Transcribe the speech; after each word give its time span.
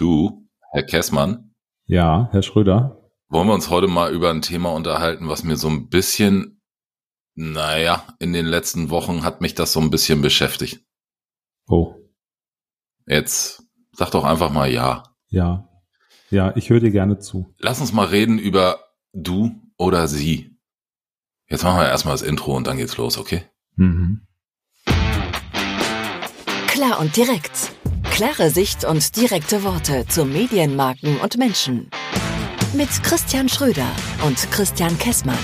Du, 0.00 0.48
Herr 0.72 0.82
Kessmann. 0.82 1.54
Ja, 1.84 2.30
Herr 2.32 2.40
Schröder. 2.40 3.10
Wollen 3.28 3.48
wir 3.48 3.52
uns 3.52 3.68
heute 3.68 3.86
mal 3.86 4.10
über 4.14 4.30
ein 4.30 4.40
Thema 4.40 4.72
unterhalten, 4.72 5.28
was 5.28 5.44
mir 5.44 5.58
so 5.58 5.68
ein 5.68 5.90
bisschen, 5.90 6.62
naja, 7.34 8.06
in 8.18 8.32
den 8.32 8.46
letzten 8.46 8.88
Wochen 8.88 9.24
hat 9.24 9.42
mich 9.42 9.54
das 9.54 9.74
so 9.74 9.80
ein 9.80 9.90
bisschen 9.90 10.22
beschäftigt. 10.22 10.86
Oh. 11.68 11.96
Jetzt 13.06 13.62
sag 13.92 14.10
doch 14.12 14.24
einfach 14.24 14.50
mal 14.50 14.72
ja. 14.72 15.02
Ja. 15.28 15.68
Ja, 16.30 16.56
ich 16.56 16.70
höre 16.70 16.80
dir 16.80 16.92
gerne 16.92 17.18
zu. 17.18 17.54
Lass 17.58 17.82
uns 17.82 17.92
mal 17.92 18.06
reden 18.06 18.38
über 18.38 18.80
du 19.12 19.50
oder 19.76 20.08
sie. 20.08 20.56
Jetzt 21.46 21.62
machen 21.62 21.78
wir 21.78 21.88
erstmal 21.88 22.14
das 22.14 22.22
Intro 22.22 22.56
und 22.56 22.66
dann 22.66 22.78
geht's 22.78 22.96
los, 22.96 23.18
okay? 23.18 23.42
Mhm. 23.76 24.26
Klar 26.68 27.00
und 27.00 27.14
direkt. 27.14 27.74
Klare 28.20 28.50
Sicht 28.50 28.84
und 28.84 29.16
direkte 29.16 29.64
Worte 29.64 30.04
zu 30.06 30.26
Medienmarken 30.26 31.16
und 31.20 31.38
Menschen. 31.38 31.88
Mit 32.74 32.90
Christian 33.02 33.48
Schröder 33.48 33.90
und 34.26 34.36
Christian 34.50 34.98
Kessmann. 34.98 35.38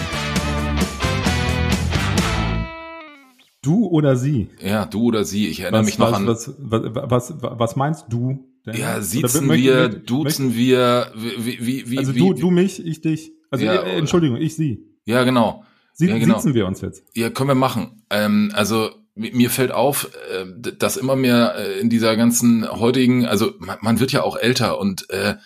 Du 3.63 3.87
oder 3.87 4.15
sie? 4.17 4.51
Ja, 4.61 4.85
du 4.85 5.05
oder 5.05 5.25
sie. 5.25 5.49
Ich 5.49 5.61
erinnere 5.61 5.81
Was, 5.81 5.87
mich 5.87 5.99
noch 5.99 6.13
was, 6.13 6.19
an. 6.19 6.27
was, 6.27 6.55
was, 6.59 7.35
was, 7.41 7.59
was 7.59 7.77
meinst 7.77 8.05
du? 8.11 8.45
denn? 8.67 8.77
ja, 8.77 9.01
siezen 9.01 9.51
wir, 9.51 9.89
duzen 9.89 10.55
wir, 10.55 11.13
wie, 11.17 11.67
wie, 11.67 11.91
wie, 11.91 11.97
Also 11.97 12.15
wie, 12.15 12.19
du, 12.19 12.35
du 12.35 12.51
mich, 12.51 12.85
ich 12.85 13.01
dich. 13.01 13.33
Also 13.51 13.65
Ja, 13.65 13.85
äh, 13.85 13.97
Entschuldigung, 13.97 14.37
ich 14.37 14.55
sie. 14.55 14.85
Ja, 15.07 15.25
genau. 15.25 15.65
Sie 15.95 16.09
Ja, 16.09 16.19
genau. 16.19 16.35
Sitzen 16.35 16.53
wir 16.53 16.67
uns 16.67 16.83
jetzt? 16.83 17.05
Ja, 17.15 17.31
können 17.31 17.49
wir 17.49 17.55
machen. 17.55 18.03
Ähm, 18.11 18.53
also 18.55 18.91
mir 19.17 19.51
fällt 19.51 19.73
auf, 19.73 20.11
äh, 20.31 20.45
dass 20.79 20.97
immer 20.97 21.17
mehr 21.17 21.57
äh, 21.57 21.81
in 21.81 21.91
dieser 21.91 22.17
ganzen 22.17 22.71
heutigen, 22.71 23.27
also 23.27 23.55
man, 23.59 23.99
wird 23.99 24.13
ja 24.13 24.23
auch 24.23 24.37
älter 24.37 24.79
und 24.79 25.11
äh, 25.11 25.37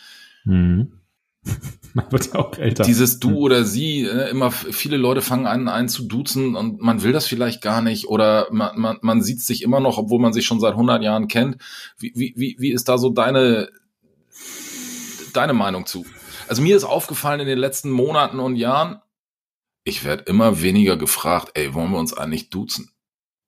Mhm. 0.44 0.92
Man 1.94 2.12
wird 2.12 2.26
ja 2.32 2.34
auch 2.34 2.56
älter. 2.56 2.84
dieses 2.84 3.18
Du 3.18 3.38
oder 3.38 3.64
Sie, 3.64 4.04
äh, 4.04 4.30
immer 4.30 4.52
viele 4.52 4.96
Leute 4.96 5.22
fangen 5.22 5.46
an, 5.46 5.68
einen 5.68 5.88
zu 5.88 6.06
duzen 6.06 6.54
und 6.54 6.80
man 6.80 7.02
will 7.02 7.10
das 7.10 7.26
vielleicht 7.26 7.62
gar 7.62 7.82
nicht 7.82 8.06
oder 8.06 8.46
man, 8.52 8.78
man, 8.78 8.98
man 9.00 9.22
sieht 9.22 9.40
sich 9.40 9.62
immer 9.62 9.80
noch, 9.80 9.98
obwohl 9.98 10.20
man 10.20 10.32
sich 10.32 10.44
schon 10.44 10.60
seit 10.60 10.72
100 10.72 11.02
Jahren 11.02 11.26
kennt. 11.26 11.56
Wie, 11.98 12.12
wie, 12.14 12.34
wie, 12.36 12.56
wie 12.60 12.70
ist 12.70 12.88
da 12.88 12.96
so 12.96 13.10
deine, 13.10 13.70
deine 15.32 15.52
Meinung 15.52 15.86
zu? 15.86 16.06
Also 16.46 16.62
mir 16.62 16.76
ist 16.76 16.84
aufgefallen 16.84 17.40
in 17.40 17.48
den 17.48 17.58
letzten 17.58 17.90
Monaten 17.90 18.38
und 18.38 18.54
Jahren, 18.54 19.00
ich 19.82 20.04
werde 20.04 20.24
immer 20.24 20.62
weniger 20.62 20.96
gefragt, 20.96 21.52
ey, 21.54 21.74
wollen 21.74 21.90
wir 21.90 21.98
uns 21.98 22.12
eigentlich 22.12 22.50
duzen? 22.50 22.92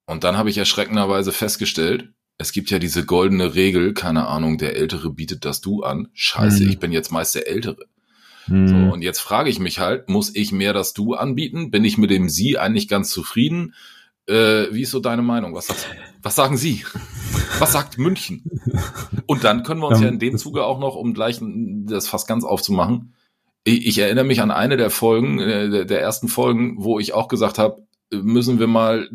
Und 0.05 0.23
dann 0.23 0.37
habe 0.37 0.49
ich 0.49 0.57
erschreckenderweise 0.57 1.31
festgestellt, 1.31 2.09
es 2.37 2.51
gibt 2.51 2.71
ja 2.71 2.79
diese 2.79 3.05
goldene 3.05 3.55
Regel, 3.55 3.93
keine 3.93 4.27
Ahnung, 4.27 4.57
der 4.57 4.75
Ältere 4.75 5.11
bietet 5.11 5.45
das 5.45 5.61
Du 5.61 5.83
an. 5.83 6.09
Scheiße, 6.13 6.63
Mhm. 6.63 6.69
ich 6.69 6.79
bin 6.79 6.91
jetzt 6.91 7.11
meist 7.11 7.35
der 7.35 7.47
Ältere. 7.47 7.85
Mhm. 8.47 8.67
So, 8.67 8.75
und 8.75 9.01
jetzt 9.01 9.19
frage 9.19 9.49
ich 9.49 9.59
mich 9.59 9.79
halt, 9.79 10.09
muss 10.09 10.35
ich 10.35 10.51
mehr 10.51 10.73
das 10.73 10.93
Du 10.93 11.13
anbieten? 11.13 11.71
Bin 11.71 11.85
ich 11.85 11.97
mit 11.97 12.09
dem 12.09 12.27
Sie 12.29 12.57
eigentlich 12.57 12.87
ganz 12.87 13.09
zufrieden? 13.11 13.73
Äh, 14.27 14.67
wie 14.71 14.81
ist 14.81 14.91
so 14.91 14.99
deine 14.99 15.21
Meinung? 15.21 15.53
Was, 15.53 15.67
sagst, 15.67 15.87
was 16.21 16.35
sagen 16.35 16.57
Sie? 16.57 16.83
Was 17.59 17.71
sagt 17.71 17.97
München? 17.97 18.43
Und 19.25 19.43
dann 19.43 19.63
können 19.63 19.79
wir 19.81 19.87
uns 19.87 19.99
Ähm, 19.99 20.03
ja 20.03 20.09
in 20.09 20.19
dem 20.19 20.37
Zuge 20.37 20.65
auch 20.65 20.79
noch, 20.79 20.95
um 20.95 21.13
gleich 21.13 21.39
das 21.41 22.07
fast 22.07 22.27
ganz 22.27 22.43
aufzumachen, 22.43 23.13
ich, 23.63 23.85
ich 23.85 23.97
erinnere 23.99 24.25
mich 24.25 24.41
an 24.41 24.51
eine 24.51 24.75
der 24.75 24.89
Folgen, 24.89 25.39
äh, 25.39 25.69
der, 25.69 25.85
der 25.85 26.01
ersten 26.01 26.27
Folgen, 26.27 26.75
wo 26.79 26.99
ich 26.99 27.13
auch 27.13 27.27
gesagt 27.27 27.57
habe, 27.59 27.85
müssen 28.21 28.59
wir 28.59 28.67
mal, 28.67 29.09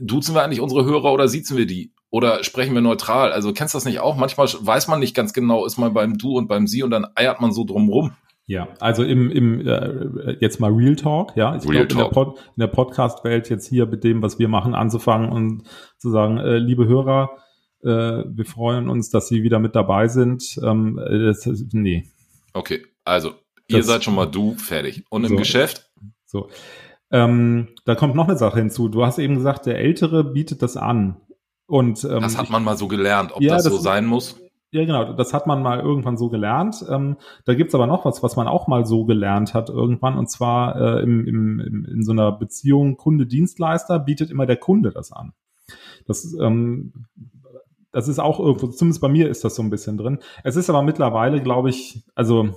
duzen 0.00 0.34
wir 0.34 0.42
eigentlich 0.42 0.60
unsere 0.60 0.84
Hörer 0.84 1.12
oder 1.12 1.28
siezen 1.28 1.56
wir 1.56 1.66
die? 1.66 1.92
Oder 2.10 2.42
sprechen 2.42 2.74
wir 2.74 2.80
neutral? 2.80 3.30
Also 3.32 3.52
kennst 3.52 3.74
du 3.74 3.76
das 3.76 3.84
nicht 3.84 4.00
auch? 4.00 4.16
Manchmal 4.16 4.48
weiß 4.48 4.88
man 4.88 4.98
nicht 4.98 5.14
ganz 5.14 5.32
genau, 5.32 5.64
ist 5.64 5.78
man 5.78 5.94
beim 5.94 6.18
Du 6.18 6.36
und 6.36 6.48
beim 6.48 6.66
Sie 6.66 6.82
und 6.82 6.90
dann 6.90 7.06
eiert 7.14 7.40
man 7.40 7.52
so 7.52 7.64
drum 7.64 7.88
rum. 7.88 8.12
Ja, 8.46 8.66
also 8.80 9.04
im, 9.04 9.30
im 9.30 9.64
äh, 9.64 10.36
jetzt 10.40 10.58
mal 10.58 10.72
Real 10.72 10.96
Talk, 10.96 11.36
ja. 11.36 11.54
Ich 11.54 11.62
Real 11.68 11.86
glaube, 11.86 11.92
in 11.92 11.98
der, 11.98 12.04
Talk. 12.10 12.12
Pod, 12.12 12.38
in 12.56 12.60
der 12.60 12.66
Podcast-Welt 12.66 13.48
jetzt 13.48 13.68
hier 13.68 13.86
mit 13.86 14.02
dem, 14.02 14.22
was 14.22 14.40
wir 14.40 14.48
machen, 14.48 14.74
anzufangen 14.74 15.30
und 15.30 15.62
zu 15.98 16.10
sagen, 16.10 16.38
äh, 16.38 16.58
liebe 16.58 16.88
Hörer, 16.88 17.30
äh, 17.84 17.88
wir 17.88 18.44
freuen 18.44 18.88
uns, 18.88 19.08
dass 19.10 19.28
Sie 19.28 19.44
wieder 19.44 19.60
mit 19.60 19.76
dabei 19.76 20.08
sind. 20.08 20.58
Ähm, 20.64 20.98
äh, 20.98 21.26
das, 21.26 21.48
nee, 21.72 22.10
Okay, 22.52 22.84
also 23.04 23.34
ihr 23.68 23.78
Das- 23.78 23.86
seid 23.86 24.02
schon 24.02 24.16
mal 24.16 24.26
du 24.26 24.54
fertig. 24.54 25.04
Und 25.10 25.22
im 25.22 25.30
So. 25.30 25.36
Geschäft? 25.36 25.88
so. 26.26 26.48
Ähm, 27.12 27.68
da 27.84 27.94
kommt 27.94 28.14
noch 28.14 28.28
eine 28.28 28.36
Sache 28.36 28.58
hinzu. 28.58 28.88
Du 28.88 29.04
hast 29.04 29.18
eben 29.18 29.34
gesagt, 29.36 29.66
der 29.66 29.78
Ältere 29.78 30.24
bietet 30.24 30.62
das 30.62 30.76
an. 30.76 31.16
Und 31.66 32.04
ähm, 32.04 32.20
Das 32.20 32.36
hat 32.38 32.50
man 32.50 32.64
mal 32.64 32.76
so 32.76 32.88
gelernt, 32.88 33.32
ob 33.34 33.40
Ja, 33.42 33.54
das, 33.54 33.64
das- 33.64 33.72
so 33.72 33.78
sein 33.78 34.06
muss. 34.06 34.40
Ja, 34.72 34.84
genau, 34.84 35.14
das 35.14 35.34
hat 35.34 35.48
man 35.48 35.62
mal 35.64 35.80
irgendwann 35.80 36.16
so 36.16 36.28
gelernt. 36.28 36.84
Ähm, 36.88 37.16
da 37.44 37.54
gibt's 37.54 37.74
aber 37.74 37.88
noch 37.88 38.04
was, 38.04 38.22
was 38.22 38.36
man 38.36 38.46
auch 38.46 38.68
mal 38.68 38.86
so 38.86 39.04
gelernt 39.04 39.52
hat 39.52 39.68
irgendwann, 39.68 40.16
und 40.16 40.30
zwar 40.30 40.76
äh, 40.76 41.02
im, 41.02 41.26
im, 41.26 41.58
im, 41.58 41.84
in 41.86 42.04
so 42.04 42.12
einer 42.12 42.30
Beziehung 42.30 42.96
Kunde-Dienstleister 42.96 43.98
bietet 43.98 44.30
immer 44.30 44.46
der 44.46 44.58
Kunde 44.58 44.92
das 44.92 45.10
an. 45.10 45.32
Das, 46.06 46.36
ähm, 46.40 46.92
das 47.90 48.06
ist 48.06 48.20
auch 48.20 48.38
irgendwo, 48.38 48.68
zumindest 48.68 49.00
bei 49.00 49.08
mir 49.08 49.28
ist 49.28 49.42
das 49.42 49.56
so 49.56 49.62
ein 49.64 49.70
bisschen 49.70 49.96
drin. 49.98 50.20
Es 50.44 50.54
ist 50.54 50.70
aber 50.70 50.82
mittlerweile, 50.82 51.42
glaube 51.42 51.70
ich, 51.70 52.04
also 52.14 52.50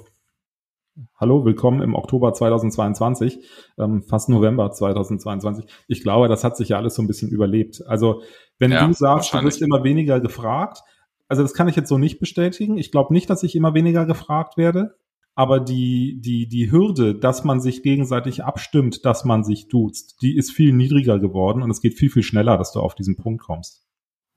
Hallo, 1.15 1.43
willkommen 1.43 1.81
im 1.81 1.95
Oktober 1.95 2.33
2022, 2.33 3.39
ähm, 3.79 4.03
fast 4.03 4.29
November 4.29 4.71
2022. 4.71 5.65
Ich 5.87 6.03
glaube, 6.03 6.27
das 6.27 6.43
hat 6.43 6.55
sich 6.55 6.69
ja 6.69 6.77
alles 6.77 6.93
so 6.93 7.01
ein 7.01 7.07
bisschen 7.07 7.31
überlebt. 7.31 7.83
Also, 7.87 8.21
wenn 8.59 8.71
Ja, 8.71 8.85
du 8.85 8.93
sagst, 8.93 9.33
du 9.33 9.41
wirst 9.41 9.61
immer 9.63 9.83
weniger 9.83 10.19
gefragt, 10.19 10.81
also 11.27 11.41
das 11.41 11.55
kann 11.55 11.67
ich 11.67 11.75
jetzt 11.75 11.89
so 11.89 11.97
nicht 11.97 12.19
bestätigen. 12.19 12.77
Ich 12.77 12.91
glaube 12.91 13.11
nicht, 13.11 13.27
dass 13.29 13.41
ich 13.41 13.55
immer 13.55 13.73
weniger 13.73 14.05
gefragt 14.05 14.55
werde. 14.57 14.95
Aber 15.33 15.59
die, 15.59 16.21
die, 16.21 16.47
die 16.47 16.71
Hürde, 16.71 17.15
dass 17.15 17.43
man 17.43 17.59
sich 17.59 17.81
gegenseitig 17.81 18.43
abstimmt, 18.43 19.03
dass 19.03 19.25
man 19.25 19.43
sich 19.43 19.67
duzt, 19.67 20.21
die 20.21 20.37
ist 20.37 20.51
viel 20.51 20.73
niedriger 20.73 21.17
geworden 21.17 21.63
und 21.63 21.71
es 21.71 21.81
geht 21.81 21.95
viel, 21.95 22.11
viel 22.11 22.21
schneller, 22.21 22.55
dass 22.59 22.71
du 22.71 22.79
auf 22.79 22.93
diesen 22.93 23.17
Punkt 23.17 23.41
kommst. 23.41 23.83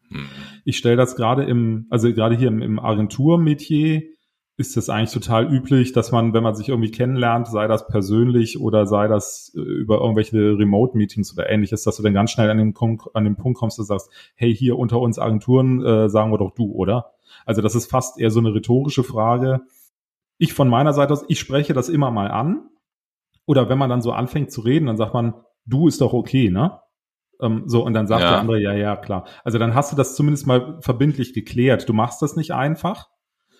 Hm. 0.08 0.26
Ich 0.64 0.78
stelle 0.78 0.96
das 0.96 1.16
gerade 1.16 1.44
im, 1.44 1.86
also 1.90 2.10
gerade 2.14 2.34
hier 2.34 2.48
im, 2.48 2.62
im 2.62 2.78
Agenturmetier 2.78 4.15
ist 4.58 4.76
das 4.76 4.88
eigentlich 4.88 5.12
total 5.12 5.52
üblich, 5.52 5.92
dass 5.92 6.12
man, 6.12 6.32
wenn 6.32 6.42
man 6.42 6.54
sich 6.54 6.70
irgendwie 6.70 6.90
kennenlernt, 6.90 7.46
sei 7.46 7.66
das 7.66 7.86
persönlich 7.88 8.58
oder 8.58 8.86
sei 8.86 9.06
das 9.06 9.52
äh, 9.54 9.60
über 9.60 10.00
irgendwelche 10.00 10.58
Remote-Meetings 10.58 11.34
oder 11.34 11.50
ähnliches, 11.50 11.84
dass 11.84 11.96
du 11.96 12.02
dann 12.02 12.14
ganz 12.14 12.30
schnell 12.30 12.48
an 12.50 12.56
den, 12.56 12.74
an 13.12 13.24
den 13.24 13.36
Punkt 13.36 13.58
kommst 13.58 13.78
und 13.78 13.84
sagst, 13.84 14.10
hey, 14.34 14.54
hier 14.54 14.78
unter 14.78 14.98
uns 15.00 15.18
Agenturen 15.18 15.84
äh, 15.84 16.08
sagen 16.08 16.32
wir 16.32 16.38
doch 16.38 16.52
du, 16.54 16.72
oder? 16.72 17.12
Also 17.44 17.60
das 17.60 17.74
ist 17.74 17.90
fast 17.90 18.18
eher 18.18 18.30
so 18.30 18.40
eine 18.40 18.54
rhetorische 18.54 19.04
Frage. 19.04 19.60
Ich 20.38 20.54
von 20.54 20.68
meiner 20.68 20.94
Seite 20.94 21.12
aus, 21.12 21.24
ich 21.28 21.38
spreche 21.38 21.74
das 21.74 21.88
immer 21.90 22.10
mal 22.10 22.30
an. 22.30 22.68
Oder 23.44 23.68
wenn 23.68 23.78
man 23.78 23.90
dann 23.90 24.02
so 24.02 24.12
anfängt 24.12 24.50
zu 24.50 24.62
reden, 24.62 24.86
dann 24.86 24.96
sagt 24.96 25.12
man, 25.14 25.34
du 25.66 25.86
ist 25.86 26.00
doch 26.00 26.12
okay, 26.14 26.50
ne? 26.50 26.80
Ähm, 27.40 27.64
so, 27.66 27.84
und 27.84 27.92
dann 27.92 28.06
sagt 28.06 28.22
Ja. 28.22 28.30
der 28.30 28.40
andere, 28.40 28.60
ja, 28.60 28.72
ja, 28.72 28.96
klar. 28.96 29.26
Also 29.44 29.58
dann 29.58 29.74
hast 29.74 29.92
du 29.92 29.96
das 29.96 30.16
zumindest 30.16 30.46
mal 30.46 30.78
verbindlich 30.80 31.34
geklärt. 31.34 31.88
Du 31.88 31.92
machst 31.92 32.22
das 32.22 32.36
nicht 32.36 32.52
einfach, 32.52 33.08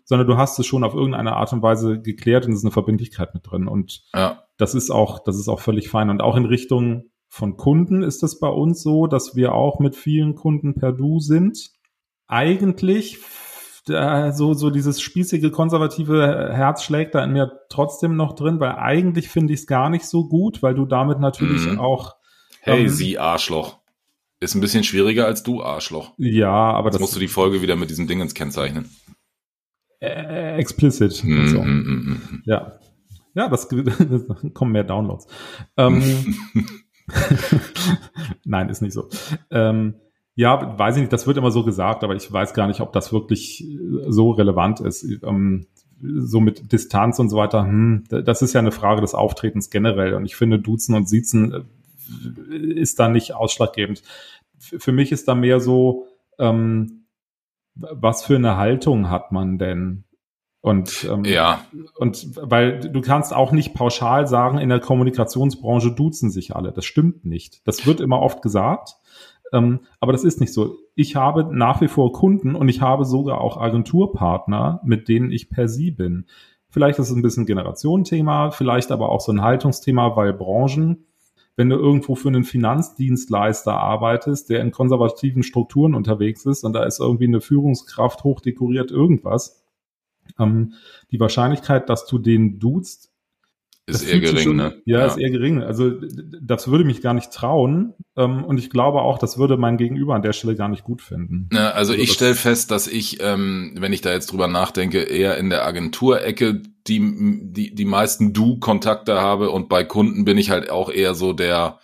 sondern 0.09 0.27
du 0.27 0.39
hast 0.39 0.59
es 0.59 0.65
schon 0.67 0.83
auf 0.85 0.95
irgendeine 0.95 1.35
Art 1.37 1.53
und 1.53 1.61
Weise 1.63 2.01
geklärt 2.01 2.47
und 2.47 2.53
es 2.53 2.61
ist 2.61 2.65
eine 2.65 2.73
Verbindlichkeit 2.73 3.35
mit 3.35 3.43
drin. 3.51 3.69
Und 3.69 4.03
Ja, 4.15 4.45
das 4.57 4.75
ist 4.75 4.91
auch, 4.91 5.19
das 5.19 5.37
ist 5.37 5.49
auch 5.49 5.61
völlig 5.61 5.91
fein. 5.91 6.09
Und 6.09 6.23
auch 6.23 6.37
in 6.37 6.47
Richtung 6.47 7.11
von 7.29 7.57
Kunden 7.59 8.03
ist 8.03 8.23
es 8.23 8.39
bei 8.39 8.49
uns 8.49 8.83
so, 8.83 9.07
dass 9.07 9.37
wir 9.37 9.53
auch 9.55 9.79
mit 9.81 9.95
vielen 9.97 10.35
Kunden 10.35 10.75
per 10.75 10.93
Du 10.93 11.21
sind. 11.21 11.71
Eigentlich 12.29 13.19
so, 14.33 14.55
so 14.55 14.71
dieses 14.71 15.01
spießige, 15.01 15.53
konservative 15.53 16.51
Herz 16.53 16.83
schlägt 16.83 17.15
da 17.15 17.23
in 17.23 17.33
mir 17.33 17.61
trotzdem 17.69 18.17
noch 18.17 18.35
drin, 18.35 18.59
weil 18.59 18.73
eigentlich 18.73 19.29
finde 19.29 19.53
ich 19.55 19.61
es 19.61 19.67
gar 19.69 19.91
nicht 19.91 20.07
so 20.07 20.27
gut, 20.29 20.61
weil 20.61 20.75
du 20.75 20.87
damit 20.87 21.21
natürlich 21.21 21.67
Mhm. 21.67 21.79
auch, 21.79 22.17
hey, 22.63 22.83
Ähm, 22.83 22.89
Sie 22.89 23.19
Arschloch. 23.19 23.79
Ist 24.41 24.55
ein 24.57 24.61
bisschen 24.61 24.83
schwieriger 24.83 25.25
als 25.27 25.45
du 25.45 25.63
Arschloch. 25.63 26.13
ja, 26.19 26.51
aber 26.51 26.89
Jetzt 26.89 26.95
das 26.95 27.01
musst 27.01 27.15
du 27.17 27.21
die 27.21 27.29
Folge 27.29 27.63
wieder 27.63 27.77
mit 27.77 27.89
diesem 27.91 28.09
Dingens 28.09 28.35
kennzeichnen. 28.35 28.91
Äh, 30.01 30.57
explicit. 30.57 31.23
Und 31.25 31.49
so. 31.49 31.59
hm, 31.63 31.85
hm, 31.87 32.21
hm. 32.31 32.43
Ja. 32.45 32.73
Ja, 33.35 33.49
das 33.51 33.69
kommen 34.55 34.73
mehr 34.73 34.85
Downloads. 34.85 35.27
Ähm, 35.77 36.03
Nein, 38.45 38.69
ist 38.69 38.83
nicht 38.83 38.93
so. 38.95 39.09
Ähm, 39.51 39.95
ja, 40.35 40.79
weiß 40.79 40.97
ich 40.97 41.01
nicht, 41.03 41.13
das 41.13 41.27
wird 41.27 41.37
immer 41.39 41.51
so 41.51 41.65
gesagt, 41.65 42.05
aber 42.05 42.15
ich 42.15 42.31
weiß 42.31 42.53
gar 42.55 42.67
nicht, 42.67 42.81
ob 42.81 42.93
das 42.93 43.13
wirklich 43.13 43.65
äh, 43.65 43.77
so 44.09 44.31
relevant 44.33 44.81
ist. 44.81 45.05
Ähm, 45.23 45.67
so 46.03 46.41
mit 46.41 46.73
Distanz 46.73 47.19
und 47.19 47.31
so 47.31 47.37
weiter, 47.39 47.63
hm, 47.63 48.05
das 48.09 48.43
ist 48.43 48.53
ja 48.53 48.61
eine 48.61 48.73
Frage 48.73 49.01
des 49.01 49.15
Auftretens 49.15 49.71
generell. 49.71 50.13
Und 50.15 50.27
ich 50.27 50.37
finde, 50.37 50.59
Duzen 50.59 50.95
und 50.95 51.09
Siezen 51.09 51.53
äh, 52.51 52.57
ist 52.57 52.99
da 52.99 53.09
nicht 53.09 53.35
ausschlaggebend. 53.35 54.03
F- 54.59 54.83
Für 54.83 54.93
mich 54.93 55.11
ist 55.11 55.27
da 55.29 55.35
mehr 55.35 55.59
so, 55.61 56.07
ähm, 56.39 57.06
was 57.77 58.25
für 58.25 58.37
eine 58.37 58.57
Haltung 58.57 59.11
hat 59.11 59.33
man 59.33 59.59
denn? 59.59 60.05
Und, 60.61 61.09
ähm, 61.11 61.25
Ja, 61.25 61.61
und 61.97 62.35
weil 62.37 62.81
du 62.81 63.01
kannst 63.01 63.33
auch 63.33 63.53
nicht 63.53 63.75
pauschal 63.75 64.27
sagen, 64.27 64.59
in 64.59 64.69
der 64.69 64.81
Kommunikationsbranche 64.81 65.93
duzen 65.93 66.31
sich 66.31 66.57
alle. 66.57 66.73
Das 66.73 66.85
stimmt 66.85 67.25
nicht. 67.25 67.67
Das 67.69 67.87
wird 67.87 68.01
immer 68.01 68.21
oft 68.21 68.43
gesagt, 68.43 68.97
ähm, 69.53 69.81
aber 70.01 70.13
das 70.13 70.25
ist 70.25 70.41
nicht 70.41 70.53
so. 70.53 70.77
ich 70.95 71.15
habe 71.15 71.47
nach 71.57 71.81
wie 71.81 71.89
vor 71.89 72.13
Kunden 72.13 72.57
und 72.57 72.69
ich 72.69 72.81
habe 72.81 73.05
sogar 73.05 73.41
auch 73.41 73.59
Agenturpartner, 73.59 74.81
mit 74.83 75.09
denen 75.09 75.31
ich 75.31 75.51
per 75.51 75.69
Sie 75.69 75.91
bin. 75.91 76.27
Vielleicht 76.69 76.99
ist 76.99 77.11
es 77.11 77.17
ein 77.17 77.23
bisschen 77.23 77.47
Generationenthema, 77.47 78.51
vielleicht 78.51 78.91
aber 78.91 79.11
auch 79.11 79.21
so 79.21 79.33
ein 79.33 79.43
Haltungsthema, 79.43 80.17
weil 80.17 80.33
Branchen, 80.33 81.06
wenn 81.57 81.71
du 81.71 81.77
irgendwo 81.77 82.15
für 82.15 82.29
einen 82.29 82.45
Finanzdienstleister 82.45 83.73
arbeitest, 83.73 84.51
der 84.51 84.61
in 84.61 84.71
konservativen 84.71 85.43
Strukturen 85.43 85.95
unterwegs 85.95 86.45
ist 86.45 86.65
und 86.65 86.75
da 86.75 86.85
ist 86.85 87.01
irgendwie 87.01 87.27
eine 87.27 87.41
Führungskraft 87.41 88.25
hochdekoriert 88.25 88.91
irgendwas, 88.91 89.65
ähm, 90.39 90.75
die 91.11 91.21
Wahrscheinlichkeit, 91.21 91.89
dass 91.89 92.07
du 92.07 92.19
den 92.19 92.59
duzt, 92.59 93.13
ist 93.87 94.03
eher 94.03 94.19
gering, 94.19 94.39
schon, 94.43 94.57
ne? 94.57 94.83
Ja, 94.85 94.99
ja, 94.99 95.07
ist 95.07 95.17
eher 95.17 95.31
gering. 95.31 95.63
Also 95.63 95.93
das 96.43 96.69
würde 96.69 96.85
mich 96.85 97.03
gar 97.03 97.15
nicht 97.15 97.33
trauen. 97.33 97.95
Ähm, 98.17 98.45
und 98.45 98.59
ich 98.59 98.69
glaube 98.69 99.01
auch, 99.01 99.19
das 99.19 99.39
würde 99.39 99.57
mein 99.57 99.77
Gegenüber 99.77 100.17
an 100.17 100.23
der 100.23 100.33
Stelle 100.33 100.57
gar 100.57 100.69
nicht 100.69 100.83
gut 100.83 101.03
finden. 101.03 101.49
Ja, 101.53 101.71
also, 101.71 101.93
also 101.93 101.95
ich 101.95 102.13
stelle 102.13 102.35
fest, 102.35 102.73
dass 102.73 102.89
ich, 102.89 103.23
ähm, 103.23 103.75
wenn 103.79 103.93
ich 103.93 104.01
da 104.01 104.13
jetzt 104.13 104.33
drüber 104.33 104.49
nachdenke, 104.49 105.03
eher 105.03 105.37
in 105.39 105.51
der 105.51 105.65
Agenturecke 105.65 106.63
die, 106.89 107.01
die, 107.53 107.75
die 107.75 107.85
meisten 107.85 108.33
Du-Kontakte 108.33 109.21
habe 109.21 109.51
und 109.51 109.69
bei 109.69 109.85
Kunden 109.85 110.25
bin 110.25 110.37
ich 110.37 110.51
halt 110.51 110.69
auch 110.69 110.91
eher 110.91 111.15
so 111.15 111.33
der, 111.33 111.79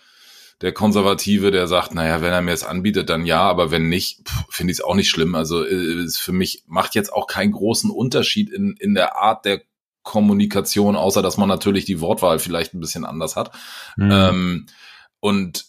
der 0.61 0.73
Konservative, 0.73 1.51
der 1.51 1.67
sagt, 1.67 1.93
naja, 1.95 2.21
wenn 2.21 2.31
er 2.31 2.41
mir 2.41 2.51
es 2.51 2.63
anbietet, 2.63 3.09
dann 3.09 3.25
ja, 3.25 3.41
aber 3.41 3.71
wenn 3.71 3.87
nicht, 3.89 4.21
finde 4.49 4.71
ich 4.71 4.79
es 4.79 4.83
auch 4.83 4.95
nicht 4.95 5.09
schlimm. 5.09 5.35
Also 5.35 5.65
äh, 5.65 6.03
ist 6.03 6.19
für 6.19 6.33
mich 6.33 6.63
macht 6.67 6.95
jetzt 6.95 7.13
auch 7.13 7.27
keinen 7.27 7.51
großen 7.51 7.89
Unterschied 7.89 8.49
in, 8.49 8.75
in 8.79 8.93
der 8.93 9.17
Art 9.17 9.45
der 9.45 9.61
Kommunikation, 10.03 10.95
außer 10.95 11.21
dass 11.21 11.37
man 11.37 11.49
natürlich 11.49 11.85
die 11.85 12.01
Wortwahl 12.01 12.39
vielleicht 12.39 12.73
ein 12.73 12.79
bisschen 12.79 13.05
anders 13.05 13.35
hat. 13.35 13.51
Mhm. 13.97 14.11
Ähm, 14.11 14.65
und 15.19 15.65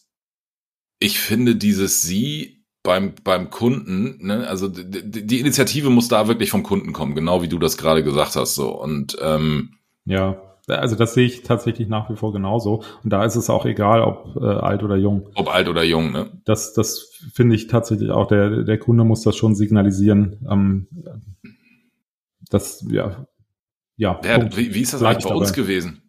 ich 0.99 1.19
finde 1.19 1.57
dieses 1.57 2.03
Sie 2.03 2.65
beim, 2.83 3.15
beim 3.25 3.51
Kunden, 3.51 4.27
ne, 4.27 4.47
also 4.47 4.69
die, 4.69 5.27
die 5.27 5.41
Initiative 5.41 5.91
muss 5.91 6.09
da 6.09 6.29
wirklich 6.29 6.51
vom 6.51 6.63
Kunden 6.63 6.93
kommen, 6.93 7.15
genau 7.15 7.43
wie 7.43 7.49
du 7.49 7.59
das 7.59 7.79
gerade 7.79 8.05
gesagt 8.05 8.37
hast. 8.37 8.55
So. 8.55 8.71
Und 8.71 9.17
ähm, 9.23 9.77
ja, 10.05 10.37
also 10.67 10.97
das 10.97 11.15
sehe 11.15 11.27
ich 11.27 11.43
tatsächlich 11.43 11.89
nach 11.89 12.11
wie 12.11 12.17
vor 12.17 12.33
genauso. 12.33 12.83
Und 13.03 13.13
da 13.13 13.25
ist 13.25 13.37
es 13.37 13.51
auch 13.51 13.67
egal, 13.67 14.03
ob 14.03 14.37
äh, 14.37 14.45
alt 14.45 14.83
oder 14.83 14.97
jung. 14.97 15.29
Ob 15.35 15.53
alt 15.53 15.69
oder 15.69 15.83
jung, 15.83 16.13
ne? 16.13 16.31
Das, 16.45 16.73
das 16.73 17.11
finde 17.33 17.55
ich 17.55 17.67
tatsächlich 17.67 18.11
auch, 18.11 18.27
der, 18.27 18.65
der 18.65 18.79
Kunde 18.79 19.05
muss 19.05 19.23
das 19.23 19.37
schon 19.37 19.55
signalisieren. 19.55 20.39
Ähm, 20.51 20.87
das, 22.51 22.85
ja, 22.91 23.27
ja. 23.97 24.21
ja 24.25 24.57
wie, 24.57 24.75
wie 24.75 24.81
ist 24.81 24.95
das 24.95 25.03
eigentlich 25.03 25.25
bei 25.25 25.31
dabei. 25.31 25.41
uns 25.41 25.53
gewesen? 25.53 26.01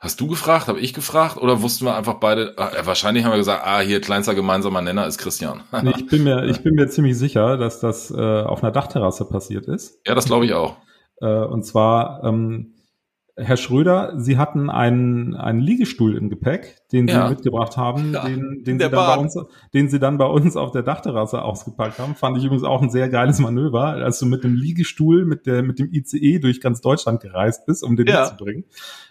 Hast 0.00 0.20
du 0.20 0.28
gefragt, 0.28 0.68
habe 0.68 0.78
ich 0.78 0.94
gefragt 0.94 1.38
oder 1.38 1.60
wussten 1.60 1.84
wir 1.84 1.96
einfach 1.96 2.14
beide? 2.14 2.56
Äh, 2.56 2.86
wahrscheinlich 2.86 3.24
haben 3.24 3.32
wir 3.32 3.38
gesagt, 3.38 3.66
ah, 3.66 3.80
hier 3.80 4.00
kleinster 4.00 4.36
gemeinsamer 4.36 4.80
Nenner 4.80 5.06
ist 5.08 5.18
Christian. 5.18 5.62
nee, 5.82 5.92
ich 5.96 6.06
bin 6.06 6.22
mir, 6.22 6.44
ich 6.44 6.62
bin 6.62 6.74
mir 6.74 6.88
ziemlich 6.88 7.18
sicher, 7.18 7.56
dass 7.56 7.80
das 7.80 8.12
äh, 8.12 8.42
auf 8.42 8.62
einer 8.62 8.70
Dachterrasse 8.70 9.24
passiert 9.24 9.66
ist. 9.66 10.00
Ja, 10.06 10.14
das 10.14 10.26
glaube 10.26 10.44
ich 10.44 10.52
auch. 10.52 10.76
Äh, 11.20 11.26
und 11.26 11.64
zwar 11.64 12.22
ähm, 12.22 12.74
Herr 13.40 13.56
Schröder, 13.56 14.14
Sie 14.16 14.36
hatten 14.36 14.68
einen, 14.68 15.36
einen 15.36 15.60
Liegestuhl 15.60 16.16
im 16.16 16.28
Gepäck, 16.28 16.82
den 16.90 17.06
Sie 17.06 17.14
ja. 17.14 17.28
mitgebracht 17.28 17.76
haben, 17.76 18.12
ja, 18.12 18.24
den, 18.24 18.64
den, 18.64 18.80
Sie 18.80 18.88
dann 18.88 18.90
bei 18.90 19.16
uns, 19.16 19.38
den 19.72 19.88
Sie 19.88 20.00
dann 20.00 20.18
bei 20.18 20.26
uns 20.26 20.56
auf 20.56 20.72
der 20.72 20.82
Dachterrasse 20.82 21.42
ausgepackt 21.42 21.98
haben. 22.00 22.16
Fand 22.16 22.36
ich 22.36 22.44
übrigens 22.44 22.64
auch 22.64 22.82
ein 22.82 22.90
sehr 22.90 23.08
geiles 23.08 23.38
Manöver, 23.38 23.84
als 23.84 24.18
du 24.18 24.26
mit 24.26 24.42
dem 24.42 24.54
Liegestuhl 24.54 25.24
mit, 25.24 25.46
der, 25.46 25.62
mit 25.62 25.78
dem 25.78 25.92
ICE 25.92 26.40
durch 26.40 26.60
ganz 26.60 26.80
Deutschland 26.80 27.20
gereist 27.20 27.64
bist, 27.64 27.84
um 27.84 27.96
den 27.96 28.08
ja. 28.08 28.22
mitzubringen. 28.22 28.64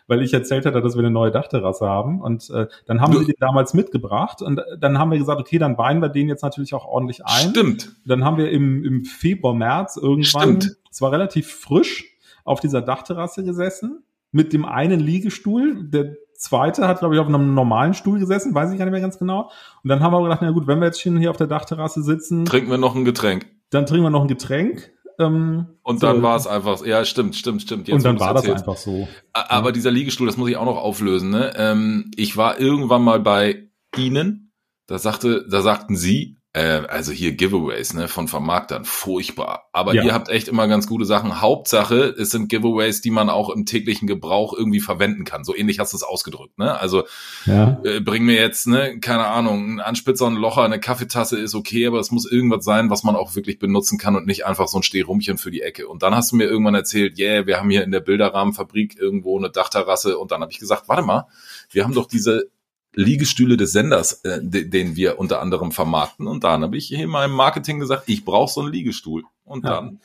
Weil 0.08 0.22
ich 0.22 0.34
erzählt 0.34 0.66
hatte, 0.66 0.82
dass 0.82 0.96
wir 0.96 1.00
eine 1.00 1.12
neue 1.12 1.32
Dachterrasse 1.32 1.86
haben. 1.86 2.22
Und 2.22 2.50
äh, 2.50 2.68
dann 2.86 3.00
haben 3.00 3.14
du. 3.14 3.20
wir 3.20 3.28
den 3.28 3.36
damals 3.40 3.74
mitgebracht 3.74 4.42
und 4.42 4.62
dann 4.80 5.00
haben 5.00 5.12
wir 5.12 5.20
gesagt, 5.20 5.40
okay, 5.40 5.58
dann 5.58 5.78
weinen 5.78 6.02
wir 6.02 6.10
den 6.10 6.28
jetzt 6.28 6.44
natürlich 6.44 6.74
auch 6.74 6.86
ordentlich 6.86 7.26
ein. 7.26 7.50
Stimmt. 7.52 7.96
Dann 8.06 8.26
haben 8.26 8.38
wir 8.38 8.52
im, 8.52 8.84
im 8.84 9.06
Februar, 9.06 9.54
März 9.54 9.96
irgendwann, 9.96 10.62
Stimmt. 10.62 10.78
es 10.92 11.02
war 11.02 11.12
relativ 11.14 11.50
frisch, 11.50 12.14
auf 12.44 12.62
dieser 12.62 12.82
Dachterrasse 12.82 13.44
gesessen 13.44 14.04
mit 14.38 14.54
dem 14.54 14.66
einen 14.66 15.00
Liegestuhl. 15.00 15.90
Der 15.90 16.16
zweite 16.36 16.88
hat, 16.88 17.00
glaube 17.00 17.16
ich, 17.16 17.20
auf 17.20 17.28
einem 17.28 17.56
normalen 17.56 17.96
Stuhl 17.96 18.20
gesessen, 18.20 18.54
weiß 18.54 18.72
ich 18.72 18.78
gar 18.78 18.86
nicht 18.86 18.92
mehr 18.92 19.02
ganz 19.02 19.18
genau. 19.18 19.50
Und 19.84 19.90
dann 19.90 20.02
haben 20.02 20.14
wir 20.14 20.22
gedacht, 20.22 20.42
na 20.44 20.52
gut, 20.52 20.68
wenn 20.68 20.80
wir 20.80 20.86
jetzt 20.86 21.02
schon 21.02 21.18
hier 21.18 21.32
auf 21.32 21.38
der 21.38 21.48
Dachterrasse 21.48 22.04
sitzen. 22.04 22.46
Trinken 22.46 22.70
wir 22.70 22.78
noch 22.78 22.96
ein 22.96 23.04
Getränk. 23.04 23.48
Dann 23.72 23.88
trinken 23.88 24.04
wir 24.04 24.10
noch 24.12 24.22
ein 24.22 24.28
Getränk. 24.28 24.92
Ähm, 25.20 25.66
und 25.82 26.04
dann 26.04 26.18
so. 26.18 26.22
war 26.22 26.36
es 26.36 26.46
einfach, 26.46 26.86
ja, 26.86 27.04
stimmt, 27.04 27.36
stimmt, 27.36 27.64
stimmt. 27.64 27.88
Jetzt, 27.88 27.96
und 27.96 28.06
dann 28.06 28.20
war 28.20 28.36
das 28.36 28.48
einfach 28.48 28.78
so. 28.78 29.08
Aber 29.34 29.70
ja. 29.70 29.72
dieser 29.72 29.90
Liegestuhl, 29.90 30.28
das 30.28 30.38
muss 30.38 30.50
ich 30.52 30.58
auch 30.58 30.66
noch 30.66 30.78
auflösen. 30.78 31.32
Ne? 31.32 31.54
Ähm, 31.56 32.12
ich 32.16 32.38
war 32.38 32.60
irgendwann 32.60 33.02
mal 33.02 33.20
bei 33.20 33.70
Ihnen, 33.98 34.54
da 34.86 35.00
sagte, 35.00 35.48
da 35.50 35.62
sagten 35.62 35.98
Sie, 35.98 36.37
also 36.58 37.12
hier 37.12 37.34
Giveaways 37.34 37.94
ne, 37.94 38.08
von 38.08 38.28
Vermarktern, 38.28 38.86
furchtbar. 38.86 39.70
Aber 39.74 39.94
ja. 39.94 40.04
ihr 40.04 40.14
habt 40.14 40.30
echt 40.30 40.48
immer 40.48 40.68
ganz 40.68 40.88
gute 40.88 41.06
Sachen. 41.06 41.42
Hauptsache, 41.42 42.16
es 42.18 42.32
sind 42.32 42.50
Giveaways, 42.50 43.02
die 43.02 43.12
man 43.12 43.30
auch 43.30 43.50
im 43.50 43.66
täglichen 43.66 44.08
Gebrauch 44.08 44.54
irgendwie 44.54 44.80
verwenden 44.80 45.24
kann. 45.24 45.44
So 45.44 45.56
ähnlich 45.56 45.80
hast 45.80 45.94
du 45.94 45.98
es 45.98 46.04
ausgedrückt. 46.04 46.58
Ne? 46.58 46.80
Also 46.80 47.04
ja. 47.46 47.80
äh, 47.84 48.00
bring 48.00 48.24
mir 48.24 48.36
jetzt, 48.36 48.68
ne, 48.68 49.00
keine 49.00 49.28
Ahnung, 49.28 49.76
ein 49.76 49.80
Anspitzer, 49.80 50.28
ein 50.28 50.36
Locher, 50.36 50.64
eine 50.64 50.80
Kaffeetasse 50.80 51.38
ist 51.38 51.56
okay, 51.56 51.88
aber 51.88 52.00
es 52.00 52.12
muss 52.12 52.30
irgendwas 52.30 52.64
sein, 52.64 52.90
was 52.90 53.04
man 53.04 53.16
auch 53.16 53.36
wirklich 53.36 53.60
benutzen 53.60 53.98
kann 53.98 54.16
und 54.16 54.26
nicht 54.26 54.46
einfach 54.46 54.68
so 54.68 54.80
ein 54.80 54.84
Stehrumchen 54.84 55.38
für 55.38 55.52
die 55.52 55.62
Ecke. 55.62 55.88
Und 55.88 56.04
dann 56.04 56.16
hast 56.16 56.32
du 56.32 56.38
mir 56.38 56.46
irgendwann 56.46 56.76
erzählt, 56.76 57.20
yeah, 57.20 57.46
wir 57.46 57.58
haben 57.60 57.70
hier 57.70 57.84
in 57.84 57.92
der 57.92 58.00
Bilderrahmenfabrik 58.00 58.98
irgendwo 58.98 59.38
eine 59.38 59.50
Dachterrasse. 59.50 60.18
Und 60.18 60.32
dann 60.32 60.42
habe 60.42 60.52
ich 60.52 60.60
gesagt, 60.60 60.88
warte 60.88 61.04
mal, 61.04 61.28
wir 61.72 61.84
haben 61.84 61.94
doch 61.94 62.08
diese 62.08 62.50
Liegestühle 62.98 63.58
des 63.58 63.72
Senders, 63.72 64.14
äh, 64.24 64.40
den 64.42 64.96
wir 64.96 65.20
unter 65.20 65.40
anderem 65.40 65.72
vermarkten. 65.72 66.28
Und 66.28 66.44
dann 66.44 66.64
habe 66.64 66.78
ich 66.78 66.88
hier 66.88 67.04
in 67.04 67.10
meinem 67.10 67.34
Marketing 67.34 67.80
gesagt, 67.80 68.04
ich 68.08 68.26
brauche 68.26 68.52
so 68.52 68.62
einen 68.62 68.74
Liegestuhl. 68.74 69.24
Und 69.44 69.64
ja. 69.64 69.76
dann 69.76 70.00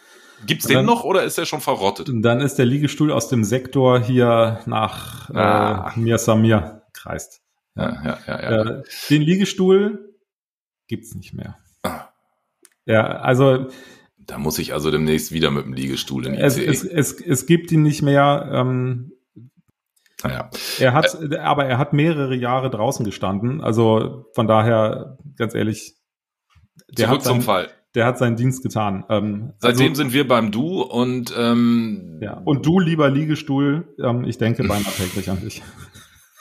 Gibt's 0.46 0.66
den 0.66 0.76
dann, 0.76 0.86
noch 0.86 1.04
oder 1.04 1.22
ist 1.22 1.38
der 1.38 1.46
schon 1.46 1.60
verrottet? 1.60 2.10
Dann 2.12 2.40
ist 2.40 2.56
der 2.56 2.66
Liegestuhl 2.66 3.12
aus 3.12 3.28
dem 3.28 3.44
Sektor 3.44 4.00
hier 4.00 4.60
nach 4.66 5.30
äh, 5.30 5.38
ah. 5.38 5.92
äh, 5.94 6.00
Mir 6.00 6.18
Samir 6.18 6.82
kreist. 6.92 7.40
Ja, 7.76 8.04
ja, 8.04 8.18
ja, 8.26 8.42
ja. 8.42 8.62
Äh, 8.62 8.82
den 9.08 9.22
Liegestuhl 9.22 10.14
gibt's 10.88 11.14
nicht 11.14 11.32
mehr. 11.32 11.58
Ah. 11.82 12.08
Ja, 12.84 13.06
also 13.20 13.68
da 14.18 14.38
muss 14.38 14.58
ich 14.58 14.74
also 14.74 14.90
demnächst 14.90 15.32
wieder 15.32 15.50
mit 15.50 15.64
dem 15.64 15.72
Liegestuhl 15.72 16.26
in 16.26 16.34
die 16.34 16.40
es, 16.40 16.58
es, 16.58 16.84
es, 16.84 17.20
es 17.20 17.46
gibt 17.46 17.72
ihn 17.72 17.82
nicht 17.82 18.02
mehr. 18.02 18.50
Ähm, 18.52 19.12
naja. 20.22 20.50
Er 20.78 20.92
hat, 20.92 21.16
äh, 21.20 21.38
aber 21.38 21.66
er 21.66 21.78
hat 21.78 21.92
mehrere 21.92 22.34
Jahre 22.34 22.70
draußen 22.70 23.04
gestanden. 23.04 23.60
Also 23.60 24.26
von 24.34 24.46
daher, 24.46 25.18
ganz 25.36 25.54
ehrlich, 25.54 25.94
der 26.88 27.06
Zurück 27.06 27.18
hat 27.18 27.24
sein, 27.24 27.34
zum 27.34 27.42
Fall. 27.42 27.68
Der 27.94 28.06
hat 28.06 28.18
seinen 28.18 28.36
Dienst 28.36 28.62
getan. 28.62 29.04
Ähm, 29.08 29.52
Seitdem 29.58 29.90
also, 29.90 30.02
sind 30.02 30.12
wir 30.12 30.26
beim 30.26 30.50
Du 30.50 30.82
und 30.82 31.34
ähm, 31.36 32.18
ja. 32.22 32.40
Und 32.44 32.64
du, 32.64 32.78
lieber 32.78 33.10
Liegestuhl, 33.10 33.94
ähm, 34.02 34.24
ich 34.24 34.38
denke 34.38 34.62
beinahe 34.64 34.92
täglich 34.92 35.28
an 35.30 35.40
dich. 35.40 35.62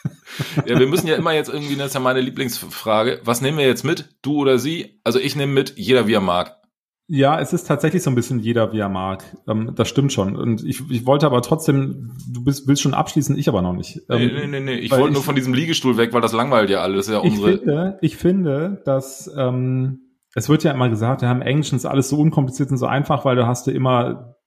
ja, 0.66 0.80
wir 0.80 0.88
müssen 0.88 1.08
ja 1.08 1.16
immer 1.16 1.34
jetzt 1.34 1.50
irgendwie, 1.50 1.76
das 1.76 1.88
ist 1.88 1.94
ja 1.94 2.00
meine 2.00 2.22
Lieblingsfrage, 2.22 3.20
was 3.24 3.42
nehmen 3.42 3.58
wir 3.58 3.66
jetzt 3.66 3.84
mit? 3.84 4.16
Du 4.22 4.38
oder 4.38 4.60
sie? 4.60 5.00
Also 5.04 5.20
ich 5.20 5.36
nehme 5.36 5.54
mit, 5.54 5.78
jeder 5.78 6.08
wie 6.08 6.14
er 6.14 6.22
mag. 6.22 6.61
Ja, 7.08 7.40
es 7.40 7.52
ist 7.52 7.68
tatsächlich 7.68 8.04
so 8.04 8.10
ein 8.10 8.16
bisschen 8.16 8.40
jeder, 8.40 8.72
wie 8.72 8.80
er 8.80 8.90
mag. 8.90 9.26
Ähm, 9.48 9.74
das 9.76 9.90
stimmt 9.90 10.14
schon. 10.14 10.36
Und 10.36 10.64
ich, 10.64 10.90
ich 10.90 11.06
wollte 11.06 11.26
aber 11.26 11.42
trotzdem, 11.42 12.14
du 12.32 12.44
bist, 12.44 12.68
willst 12.68 12.82
schon 12.82 12.94
abschließen, 12.94 13.38
ich 13.38 13.50
aber 13.50 13.62
noch 13.62 13.74
nicht. 13.74 14.02
Ähm, 14.10 14.20
nee, 14.20 14.32
nee, 14.34 14.48
nee, 14.48 14.60
nee. 14.60 14.76
Ich 14.76 14.92
wollte 14.92 15.14
nur 15.14 15.24
von 15.24 15.36
diesem 15.36 15.54
Liegestuhl 15.54 15.98
weg, 15.98 16.14
weil 16.14 16.22
das 16.22 16.32
langweilt 16.32 16.70
ja 16.70 16.82
alles. 16.82 17.10
Ja 17.10 17.20
unsere 17.20 17.52
ich, 17.52 17.60
finde, 17.60 17.98
ich 18.02 18.16
finde, 18.16 18.82
dass 18.86 19.30
ähm, 19.36 20.00
es 20.36 20.48
wird 20.48 20.64
ja 20.64 20.72
immer 20.72 20.90
gesagt, 20.90 21.22
ja, 21.22 21.32
im 21.32 21.42
Englischen 21.42 21.76
ist 21.76 21.86
alles 21.86 22.08
so 22.08 22.18
unkompliziert 22.18 22.72
und 22.72 22.78
so 22.78 22.86
einfach, 22.86 23.26
weil 23.26 23.36
du 23.36 23.46
hast 23.46 23.68
ja 23.68 23.74
immer 23.74 24.38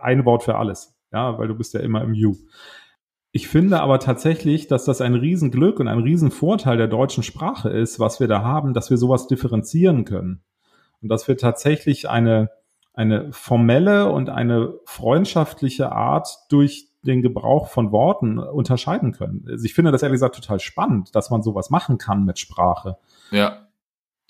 ein 0.00 0.24
Wort 0.24 0.42
für 0.42 0.56
alles. 0.56 0.96
Ja, 1.12 1.38
weil 1.38 1.46
du 1.46 1.54
bist 1.54 1.74
ja 1.74 1.80
immer 1.80 2.02
im 2.02 2.12
You. 2.12 2.34
Ich 3.30 3.46
finde 3.46 3.80
aber 3.80 4.00
tatsächlich, 4.00 4.66
dass 4.66 4.84
das 4.84 5.00
ein 5.00 5.14
Riesenglück 5.14 5.78
und 5.78 5.86
ein 5.86 6.00
Riesenvorteil 6.00 6.76
der 6.76 6.88
deutschen 6.88 7.22
Sprache 7.22 7.68
ist, 7.68 8.00
was 8.00 8.18
wir 8.18 8.26
da 8.26 8.42
haben, 8.42 8.74
dass 8.74 8.90
wir 8.90 8.96
sowas 8.96 9.28
differenzieren 9.28 10.04
können 10.04 10.42
und 11.04 11.10
dass 11.10 11.28
wir 11.28 11.36
tatsächlich 11.36 12.08
eine, 12.08 12.50
eine 12.94 13.30
formelle 13.30 14.10
und 14.10 14.30
eine 14.30 14.72
freundschaftliche 14.86 15.92
Art 15.92 16.28
durch 16.48 16.88
den 17.02 17.20
Gebrauch 17.20 17.68
von 17.68 17.92
Worten 17.92 18.38
unterscheiden 18.38 19.12
können. 19.12 19.44
Also 19.46 19.66
ich 19.66 19.74
finde 19.74 19.92
das 19.92 20.02
ehrlich 20.02 20.14
gesagt 20.14 20.36
total 20.36 20.60
spannend, 20.60 21.14
dass 21.14 21.28
man 21.28 21.42
sowas 21.42 21.68
machen 21.68 21.98
kann 21.98 22.24
mit 22.24 22.38
Sprache. 22.38 22.96
Ja. 23.30 23.60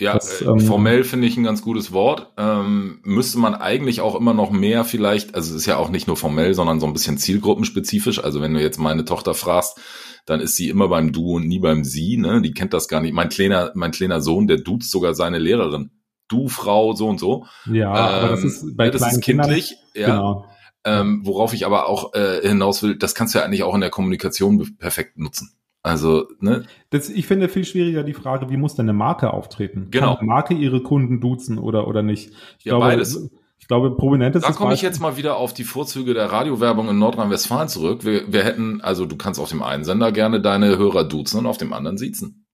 Ja, 0.00 0.14
das, 0.14 0.43
äh, 0.43 0.47
ähm, 0.47 0.59
formell 0.59 1.04
finde 1.04 1.28
ich 1.28 1.37
ein 1.37 1.45
ganz 1.45 1.62
gutes 1.62 1.93
Wort. 1.93 2.33
Ähm, 2.37 2.99
müsste 3.04 3.38
man 3.38 3.54
eigentlich 3.54 4.00
auch 4.00 4.16
immer 4.16 4.35
noch 4.35 4.50
mehr 4.50 4.85
vielleicht, 4.85 5.37
also 5.37 5.54
es 5.54 5.61
ist 5.61 5.66
ja 5.66 5.76
auch 5.76 5.88
nicht 5.88 6.09
nur 6.09 6.16
formell, 6.16 6.52
sondern 6.54 6.81
so 6.81 6.87
ein 6.87 6.93
bisschen 6.93 7.16
zielgruppenspezifisch. 7.16 8.25
Also 8.25 8.40
wenn 8.40 8.54
du 8.54 8.61
jetzt 8.61 8.81
meine 8.81 9.04
Tochter 9.04 9.35
fragst, 9.35 9.78
dann 10.26 10.40
ist 10.40 10.57
sie 10.57 10.69
immer 10.69 10.88
beim 10.88 11.12
Du 11.12 11.37
und 11.37 11.47
nie 11.47 11.61
beim 11.61 11.85
Sie, 11.85 12.16
ne? 12.16 12.43
Die 12.43 12.50
kennt 12.50 12.75
das 12.75 12.88
gar 12.88 13.00
nicht. 13.00 13.14
Mein 13.14 13.28
kleiner, 13.28 13.71
mein 13.76 13.93
kleiner 13.93 14.21
Sohn, 14.21 14.49
der 14.49 14.57
duzt 14.57 14.90
sogar 14.90 15.14
seine 15.14 15.38
Lehrerin 15.38 15.93
du 16.28 16.49
Frau 16.49 16.95
so 16.95 17.09
und 17.09 17.19
so. 17.21 17.47
Ja, 17.66 17.90
ähm, 17.90 18.25
aber 18.25 18.28
das 18.28 18.45
ist 18.45 18.76
bei 18.76 18.90
das 18.90 19.12
ist 19.12 19.21
kindlich, 19.23 19.76
Kindern, 19.93 20.09
ja. 20.11 20.16
Genau. 20.16 20.47
Ähm, 20.87 21.23
worauf 21.25 21.54
ich 21.54 21.64
aber 21.64 21.88
auch 21.88 22.12
äh, 22.14 22.47
hinaus 22.47 22.83
will, 22.83 22.97
das 22.97 23.14
kannst 23.14 23.35
du 23.35 23.38
ja 23.38 23.45
eigentlich 23.45 23.62
auch 23.62 23.75
in 23.75 23.81
der 23.81 23.90
Kommunikation 23.90 24.76
perfekt 24.76 25.19
nutzen. 25.19 25.57
Also, 25.83 26.26
ne? 26.40 26.64
Das, 26.90 27.11
ich 27.11 27.26
finde 27.26 27.49
viel 27.49 27.64
schwieriger 27.64 28.02
die 28.04 28.14
Frage, 28.14 28.49
wie 28.50 28.57
muss 28.57 28.75
denn 28.75 28.87
eine 28.87 28.95
Marke 28.95 29.33
auftreten? 29.33 29.88
Genau. 29.90 30.16
Kann 30.16 30.26
Marke 30.26 30.54
ihre 30.54 30.83
Kunden 30.83 31.21
duzen 31.21 31.59
oder, 31.59 31.87
oder 31.88 32.02
nicht? 32.02 32.33
Ich 32.59 32.64
Ja, 32.64 32.73
glaube, 32.73 32.87
beides. 32.87 33.31
Ich 33.59 33.69
glaube, 33.69 33.97
prominentes 33.97 34.43
Da 34.43 34.52
komme 34.52 34.75
ich 34.75 34.83
jetzt 34.83 35.00
mal 35.00 35.16
wieder 35.16 35.37
auf 35.37 35.54
die 35.54 35.64
Vorzüge 35.64 36.12
der 36.12 36.31
Radiowerbung 36.31 36.88
in 36.88 36.99
Nordrhein-Westfalen 36.99 37.69
zurück. 37.69 38.04
Wir, 38.04 38.31
wir 38.31 38.45
hätten, 38.45 38.83
also 38.83 39.07
du 39.07 39.16
kannst 39.16 39.40
auf 39.40 39.49
dem 39.49 39.62
einen 39.62 39.85
Sender 39.85 40.12
gerne 40.12 40.40
deine 40.40 40.76
Hörer 40.76 41.04
duzen 41.04 41.38
und 41.38 41.47
auf 41.47 41.57
dem 41.57 41.73
anderen 41.73 41.97
siezen. 41.97 42.47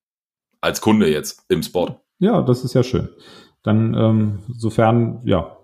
Als 0.60 0.80
Kunde 0.80 1.10
jetzt 1.10 1.44
im 1.48 1.64
Spot. 1.64 2.00
Ja, 2.20 2.42
das 2.42 2.64
ist 2.64 2.74
ja 2.74 2.84
schön. 2.84 3.08
Dann, 3.62 3.94
ähm, 3.94 4.38
sofern, 4.48 5.20
ja, 5.24 5.56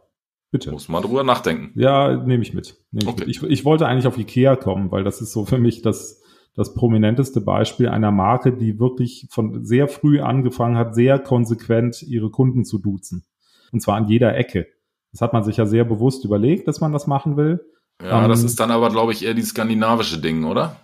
bitte. 0.51 0.71
Muss 0.71 0.89
man 0.89 1.03
drüber 1.03 1.25
nachdenken. 1.25 1.73
Ja, 1.79 2.15
nehme 2.17 2.43
ich 2.43 2.53
mit. 2.55 2.77
Nehm 2.91 3.03
ich, 3.03 3.09
Okay. 3.09 3.21
mit. 3.27 3.29
Ich, 3.29 3.43
ich 3.43 3.65
wollte 3.65 3.87
eigentlich 3.87 4.07
auf 4.07 4.19
Ikea 4.19 4.57
kommen, 4.57 4.91
weil 4.93 5.05
das 5.05 5.21
ist 5.21 5.33
so 5.33 5.45
für 5.47 5.59
mich 5.59 5.83
das, 5.83 6.23
das 6.55 6.75
prominenteste 6.75 7.41
Beispiel 7.41 7.89
einer 7.89 8.11
Marke, 8.11 8.53
die 8.53 8.79
wirklich 8.79 9.29
von 9.31 9.65
sehr 9.65 9.89
früh 9.89 10.21
angefangen 10.21 10.77
hat, 10.77 10.95
sehr 10.95 11.19
konsequent 11.19 12.03
ihre 12.03 12.31
Kunden 12.31 12.65
zu 12.65 12.79
duzen. 12.79 13.25
Und 13.73 13.81
zwar 13.81 13.97
an 13.97 14.09
jeder 14.09 14.37
Ecke. 14.37 14.67
Das 15.13 15.21
hat 15.23 15.33
man 15.33 15.45
sich 15.45 15.57
ja 15.57 15.67
sehr 15.67 15.85
bewusst 15.85 16.25
überlegt, 16.25 16.69
dass 16.69 16.81
man 16.81 16.93
das 16.93 17.07
machen 17.07 17.37
will. 17.37 17.65
Ja, 18.03 18.23
Ähm, 18.23 18.29
das 18.29 18.43
ist 18.43 18.61
dann 18.61 18.71
aber, 18.71 18.91
glaube 18.91 19.13
ich, 19.13 19.25
eher 19.25 19.33
die 19.35 19.43
skandinavische 19.43 20.19
Ding, 20.21 20.45
oder? 20.45 20.77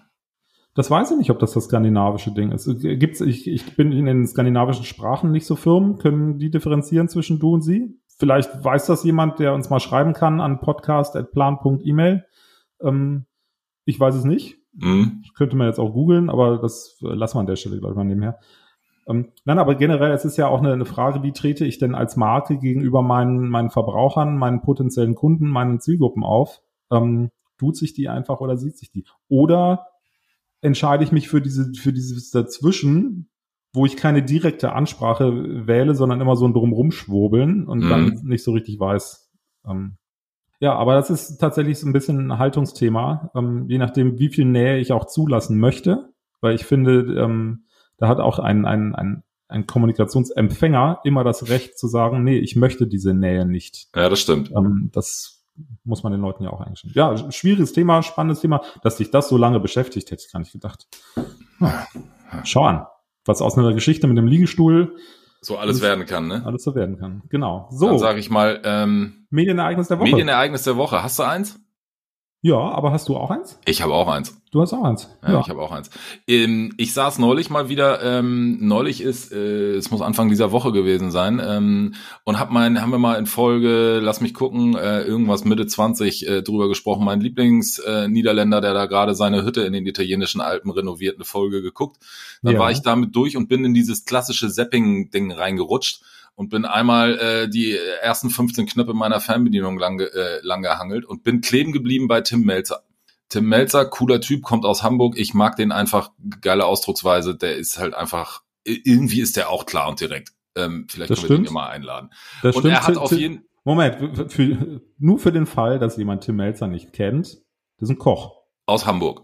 Das 0.75 0.91
weiß 0.91 1.11
ich 1.11 1.19
nicht, 1.19 1.31
ob 1.31 1.39
das 1.39 1.53
das 1.53 1.65
skandinavische 1.65 2.33
Ding 2.33 2.51
ist. 2.51 2.67
Gibt's, 2.81 3.21
ich, 3.21 3.47
ich 3.47 3.77
bin 3.77 3.93
in 3.93 4.07
den 4.07 4.27
skandinavischen 4.27 4.85
Sprachen 4.85 5.31
nicht 5.31 5.47
so 5.47 5.55
firm. 5.55 5.99
Können 5.99 6.39
die 6.39 6.51
differenzieren 6.51 7.09
zwischen 7.09 7.39
du 7.39 7.55
und 7.55 7.63
sie? 7.63 7.99
Vielleicht 8.19 8.65
weiß 8.65 8.87
das 8.87 9.05
jemand, 9.05 9.39
der 9.39 9.53
uns 9.55 9.69
mal 9.69 9.81
schreiben 9.81 10.15
kann 10.15 10.41
an 10.41 10.61
podcast.plan.email. 10.61 12.25
Ähm, 12.81 13.27
ich 13.85 14.01
weiß 14.01 14.15
es 14.15 14.25
nicht. 14.25 14.59
Hm. 14.81 15.23
Könnte 15.35 15.57
man 15.57 15.67
jetzt 15.67 15.79
auch 15.79 15.93
googeln, 15.93 16.31
aber 16.31 16.59
das 16.59 16.99
äh, 17.03 17.09
lassen 17.09 17.37
wir 17.37 17.41
an 17.41 17.47
der 17.47 17.57
Stelle, 17.57 17.79
glaube 17.79 17.93
ich, 17.93 17.97
mal 17.97 18.05
nebenher. 18.05 18.39
Ähm, 19.07 19.33
nein, 19.45 19.59
aber 19.59 19.75
generell, 19.75 20.13
es 20.13 20.25
ist 20.25 20.39
ja 20.39 20.49
auch 20.49 20.61
eine, 20.61 20.73
eine 20.73 20.85
Frage, 20.85 21.23
wie 21.23 21.33
trete 21.33 21.67
ich 21.67 21.79
denn 21.79 21.95
als 21.95 22.17
Marke 22.17 22.57
gegenüber 22.59 23.03
meinen, 23.03 23.49
meinen 23.49 23.71
Verbrauchern, 23.71 24.39
meinen 24.39 24.63
potenziellen 24.63 25.15
Kunden, 25.15 25.49
meinen 25.49 25.81
Zielgruppen 25.81 26.25
auf? 26.25 26.63
Ähm, 26.91 27.31
tut 27.59 27.77
sich 27.77 27.93
die 27.93 28.09
einfach 28.09 28.41
oder 28.41 28.57
sieht 28.57 28.79
sich 28.79 28.91
die? 28.91 29.05
Oder 29.29 29.87
entscheide 30.63 31.05
ich 31.05 31.13
mich 31.13 31.29
für 31.29 31.43
diese, 31.43 31.73
für 31.75 31.93
dieses 31.93 32.31
dazwischen, 32.31 33.29
wo 33.75 33.85
ich 33.87 33.97
keine 33.97 34.23
direkte 34.23 34.73
Ansprache 34.73 35.67
wähle, 35.67 35.95
sondern 35.95 36.21
immer 36.21 36.37
so 36.37 36.47
ein 36.47 36.55
Drumrumschwurbeln 36.55 37.67
und 37.67 37.81
Mhm. 37.85 37.89
dann 37.89 38.21
nicht 38.25 38.45
so 38.45 38.53
richtig 38.53 38.79
weiß. 38.81 39.31
Ähm, 39.67 39.97
ja, 40.61 40.75
aber 40.75 40.95
das 40.95 41.11
ist 41.11 41.39
tatsächlich 41.39 41.79
so 41.79 41.89
ein 41.89 41.93
bisschen 41.93 42.19
ein 42.31 42.39
Haltungsthema, 42.39 43.31
ähm, 43.35 43.67
je 43.69 43.79
nachdem, 43.79 44.19
wie 44.19 44.29
viel 44.29 44.45
Nähe 44.45 44.79
ich 44.79 44.93
auch 44.93 45.07
zulassen 45.07 45.59
möchte, 45.59 46.13
weil 46.41 46.55
ich 46.55 46.65
finde, 46.65 47.01
ähm, 47.21 47.65
da 47.97 48.09
hat 48.09 48.21
auch 48.21 48.39
ein, 48.39 48.65
ein, 48.65 48.95
ein, 48.95 49.23
ein 49.49 49.67
Kommunikationsempfänger 49.67 51.01
immer 51.05 51.25
das 51.25 51.49
Recht 51.49 51.79
zu 51.79 51.89
sagen, 51.89 52.23
nee, 52.25 52.39
ich 52.39 52.57
möchte 52.57 52.87
diese 52.87 53.15
Nähe 53.15 53.47
nicht. 53.47 53.89
Ja, 53.95 54.09
das 54.09 54.21
stimmt. 54.21 54.53
Ähm, 54.57 54.91
das 54.93 55.42
muss 55.85 56.03
man 56.03 56.13
den 56.13 56.21
Leuten 56.21 56.45
ja 56.45 56.51
auch 56.51 56.61
eingestehen. 56.61 56.93
Ja, 56.95 57.31
schwieriges 57.31 57.73
Thema, 57.73 58.03
spannendes 58.03 58.41
Thema. 58.41 58.63
Dass 58.83 58.97
dich 58.97 59.11
das 59.11 59.29
so 59.29 59.37
lange 59.37 59.61
beschäftigt, 59.61 60.11
hätte 60.11 60.23
ich 60.27 60.33
gar 60.33 60.41
nicht 60.41 60.53
gedacht. 60.53 60.87
Schau 62.45 62.65
an, 62.65 62.87
was 63.25 63.43
aus 63.43 63.57
einer 63.59 63.73
Geschichte 63.75 64.07
mit 64.07 64.17
dem 64.17 64.27
Liegestuhl 64.27 64.97
So 65.41 65.59
alles 65.59 65.81
werden 65.83 66.07
kann, 66.07 66.29
ne? 66.29 66.43
alles 66.45 66.63
so 66.65 66.75
werden 66.75 66.99
kann. 66.99 67.23
Genau. 67.29 67.69
Dann 67.71 67.79
So, 67.79 67.99
sage 67.99 68.19
ich 68.19 68.31
mal, 68.31 68.61
ähm, 68.65 69.27
Medienereignis 69.31 69.89
der 69.89 69.99
Woche. 69.99 70.11
Medienereignis 70.11 70.63
der 70.65 70.77
Woche. 70.77 71.03
Hast 71.03 71.19
du 71.19 71.23
eins? 71.25 71.59
ja, 72.41 72.57
aber 72.59 72.91
hast 72.91 73.09
du 73.09 73.17
auch 73.17 73.31
eins? 73.31 73.59
Ich 73.67 73.83
habe 73.83 73.95
auch 73.95 74.09
eins. 74.09 74.42
Du 74.53 74.61
hast 74.61 74.75
auch 74.75 74.85
eins. 74.85 75.09
Ja, 75.27 75.41
ich 75.41 75.49
habe 75.49 75.63
auch 75.63 75.73
eins. 75.73 75.89
Ähm, 76.29 76.75
ich 76.77 76.93
saß 76.93 77.19
neulich 77.19 77.49
mal 77.49 77.71
wieder, 77.71 78.03
ähm, 78.03 78.59
neulich 78.61 79.01
ist, 79.01 79.33
äh, 79.33 79.77
es 79.77 79.91
muss 79.91 80.03
Anfang 80.03 80.29
dieser 80.29 80.53
Woche 80.53 80.73
gewesen 80.73 81.11
sein, 81.11 81.41
ähm, 81.43 81.95
und 82.25 82.39
hab 82.39 82.51
mein, 82.51 82.83
haben 82.83 82.91
wir 82.91 82.99
mal 82.99 83.15
in 83.19 83.25
Folge, 83.25 83.99
lass 84.03 84.21
mich 84.21 84.35
gucken, 84.35 84.77
äh, 84.77 85.05
irgendwas 85.05 85.47
Mitte 85.47 85.67
20 85.67 86.29
äh, 86.29 86.43
drüber 86.43 86.69
gesprochen, 86.69 87.03
mein 87.03 87.23
Lieblings-Niederländer, 87.23 88.05
äh, 88.05 88.09
Niederländer, 88.09 88.61
der 88.61 88.75
da 88.75 88.85
gerade 88.85 89.15
seine 89.15 89.43
Hütte 89.43 89.63
in 89.63 89.73
den 89.73 89.87
italienischen 89.87 90.43
Alpen 90.43 90.71
renoviert, 90.71 91.15
eine 91.17 91.25
Folge 91.25 91.63
geguckt. 91.63 91.97
Dann 92.43 92.53
Ja. 92.53 92.61
war 92.61 92.71
ich 92.71 92.83
damit 92.83 93.17
durch 93.17 93.39
und 93.39 93.49
bin 93.49 93.65
in 93.65 93.73
dieses 93.73 94.05
klassische 94.05 94.51
Zapping-Ding 94.51 95.33
reingerutscht 95.33 96.03
und 96.35 96.51
bin 96.51 96.67
einmal 96.67 97.19
äh, 97.19 97.49
die 97.49 97.75
ersten 98.03 98.29
15 98.29 98.67
Knöpfe 98.67 98.93
meiner 98.93 99.21
Fernbedienung 99.21 99.79
lang, 99.79 99.99
äh, 99.99 100.41
lang 100.43 100.61
gehangelt 100.61 101.07
und 101.07 101.25
bin 101.25 101.41
kleben 101.41 101.73
geblieben 101.73 102.07
bei 102.07 102.21
Tim 102.21 102.43
Melzer. 102.43 102.83
Tim 103.33 103.47
Melzer, 103.47 103.87
cooler 103.87 104.21
Typ, 104.21 104.43
kommt 104.43 104.67
aus 104.67 104.83
Hamburg. 104.83 105.15
Ich 105.17 105.33
mag 105.33 105.57
den 105.57 105.73
einfach, 105.73 106.11
geile 106.43 106.67
Ausdrucksweise. 106.67 107.35
Der 107.35 107.57
ist 107.57 107.79
halt 107.79 107.95
einfach, 107.95 108.43
irgendwie 108.65 109.23
ist 109.23 109.39
der 109.39 109.49
auch 109.49 109.65
klar 109.65 109.89
und 109.89 110.01
direkt. 110.01 110.33
Ähm, 110.55 110.87
vielleicht 110.91 111.11
Das 111.11 111.21
können 111.21 111.31
wir 111.31 111.37
den 111.37 111.45
stimmt. 111.45 111.49
ja 111.49 111.53
mal 111.55 111.69
einladen. 111.71 112.11
Das 112.43 112.57
und 112.57 112.67
er 112.67 112.87
hat 112.87 112.99
auf 112.99 113.11
jeden, 113.11 113.47
Moment, 113.65 113.97
für, 114.17 114.29
für, 114.29 114.83
nur 114.99 115.19
für 115.19 115.33
den 115.33 115.47
Fall, 115.47 115.79
dass 115.79 115.97
jemand 115.97 116.25
Tim 116.25 116.37
Melzer 116.37 116.67
nicht 116.67 116.93
kennt, 116.93 117.39
das 117.79 117.89
ist 117.89 117.91
ein 117.91 117.99
Koch 117.99 118.43
aus 118.67 118.85
Hamburg. 118.85 119.23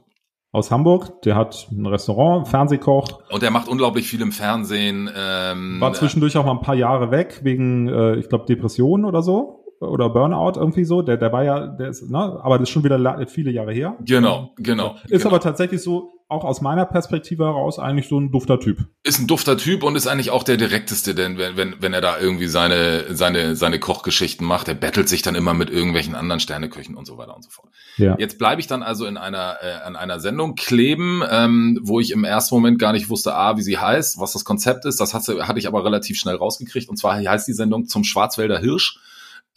aus 0.52 0.70
Hamburg, 0.70 1.20
der 1.22 1.36
hat 1.36 1.68
ein 1.70 1.84
Restaurant, 1.84 2.48
Fernsehkoch, 2.48 3.20
Und 3.28 3.42
der 3.42 3.50
macht 3.50 3.68
unglaublich 3.68 4.08
viel 4.08 4.22
im 4.22 4.32
Fernsehen. 4.32 5.10
Ähm, 5.14 5.80
war 5.80 5.92
zwischendurch 5.92 6.34
auch 6.38 6.46
mal 6.46 6.52
ein 6.52 6.62
paar 6.62 6.76
Jahre 6.76 7.10
weg 7.10 7.40
wegen, 7.42 7.88
äh, 7.88 8.16
ich 8.16 8.30
glaube, 8.30 8.46
Depressionen 8.46 9.04
oder 9.04 9.20
so 9.20 9.57
oder 9.80 10.10
Burnout 10.10 10.58
irgendwie 10.58 10.84
so. 10.84 11.02
Der, 11.02 11.16
der 11.16 11.32
war 11.32 11.44
ja, 11.44 11.66
der 11.66 11.88
ist, 11.88 12.08
ne, 12.10 12.18
aber 12.18 12.58
das 12.58 12.68
ist 12.68 12.72
schon 12.72 12.84
wieder 12.84 13.26
viele 13.28 13.50
Jahre 13.50 13.72
her. 13.72 13.96
Genau, 14.00 14.52
genau. 14.56 14.96
Ist 15.04 15.22
genau. 15.22 15.26
aber 15.26 15.40
tatsächlich 15.40 15.82
so, 15.82 16.18
auch 16.30 16.44
aus 16.44 16.60
meiner 16.60 16.84
Perspektive 16.84 17.46
heraus, 17.46 17.78
eigentlich 17.78 18.06
so 18.06 18.20
ein 18.20 18.30
dufter 18.30 18.60
Typ. 18.60 18.84
ist 19.02 19.18
ein 19.18 19.26
dufter 19.26 19.56
Typ 19.56 19.82
und 19.82 19.96
ist 19.96 20.06
eigentlich 20.06 20.30
auch 20.30 20.42
der 20.42 20.58
direkteste, 20.58 21.14
denn 21.14 21.38
wenn, 21.38 21.56
wenn, 21.56 21.76
wenn 21.80 21.94
er 21.94 22.02
da 22.02 22.18
irgendwie 22.20 22.48
seine, 22.48 23.14
seine, 23.14 23.56
seine 23.56 23.80
Kochgeschichten 23.80 24.46
macht, 24.46 24.68
er 24.68 24.74
bettelt 24.74 25.08
sich 25.08 25.22
dann 25.22 25.34
immer 25.34 25.54
mit 25.54 25.70
irgendwelchen 25.70 26.14
anderen 26.14 26.38
Sterneköchen 26.38 26.96
und 26.96 27.06
so 27.06 27.16
weiter 27.16 27.34
und 27.34 27.44
so 27.44 27.50
fort. 27.50 27.70
Ja. 27.96 28.14
Jetzt 28.18 28.38
bleibe 28.38 28.60
ich 28.60 28.66
dann 28.66 28.82
also 28.82 29.06
in 29.06 29.16
einer, 29.16 29.56
äh, 29.62 29.86
an 29.86 29.96
einer 29.96 30.20
Sendung 30.20 30.54
kleben, 30.54 31.22
ähm, 31.30 31.80
wo 31.82 31.98
ich 31.98 32.10
im 32.10 32.24
ersten 32.24 32.54
Moment 32.54 32.78
gar 32.78 32.92
nicht 32.92 33.08
wusste, 33.08 33.34
A, 33.34 33.56
wie 33.56 33.62
sie 33.62 33.78
heißt, 33.78 34.20
was 34.20 34.34
das 34.34 34.44
Konzept 34.44 34.84
ist. 34.84 35.00
Das 35.00 35.14
hatte, 35.14 35.48
hatte 35.48 35.58
ich 35.58 35.66
aber 35.66 35.82
relativ 35.82 36.18
schnell 36.18 36.36
rausgekriegt. 36.36 36.90
Und 36.90 36.98
zwar 36.98 37.16
heißt 37.16 37.48
die 37.48 37.54
Sendung 37.54 37.86
zum 37.86 38.04
Schwarzwälder 38.04 38.58
Hirsch. 38.58 39.00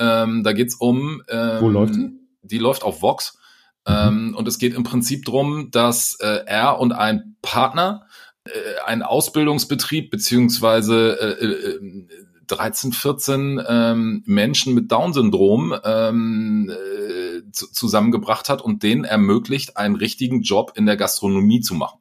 Ähm, 0.01 0.43
da 0.43 0.53
geht's 0.53 0.75
um. 0.75 1.21
Ähm, 1.29 1.61
Wo 1.61 1.69
läuft 1.69 1.95
die? 1.95 2.09
Die 2.41 2.57
läuft 2.57 2.83
auf 2.83 3.01
Vox. 3.01 3.37
Ähm, 3.85 4.35
und 4.35 4.47
es 4.47 4.59
geht 4.59 4.73
im 4.73 4.83
Prinzip 4.83 5.25
drum, 5.25 5.69
dass 5.71 6.15
äh, 6.19 6.43
er 6.45 6.79
und 6.79 6.91
ein 6.91 7.35
Partner 7.41 8.05
äh, 8.45 8.49
einen 8.85 9.03
Ausbildungsbetrieb 9.03 10.11
beziehungsweise 10.11 11.19
äh, 11.19 11.45
äh, 11.45 12.07
13, 12.47 12.91
14 12.91 13.61
ähm, 13.67 14.23
Menschen 14.25 14.73
mit 14.73 14.91
Down-Syndrom 14.91 15.73
ähm, 15.83 16.69
äh, 16.69 17.51
zu, 17.51 17.71
zusammengebracht 17.71 18.49
hat 18.49 18.61
und 18.61 18.83
denen 18.83 19.03
ermöglicht, 19.03 19.77
einen 19.77 19.95
richtigen 19.95 20.41
Job 20.41 20.73
in 20.75 20.85
der 20.85 20.97
Gastronomie 20.97 21.61
zu 21.61 21.73
machen. 21.73 21.99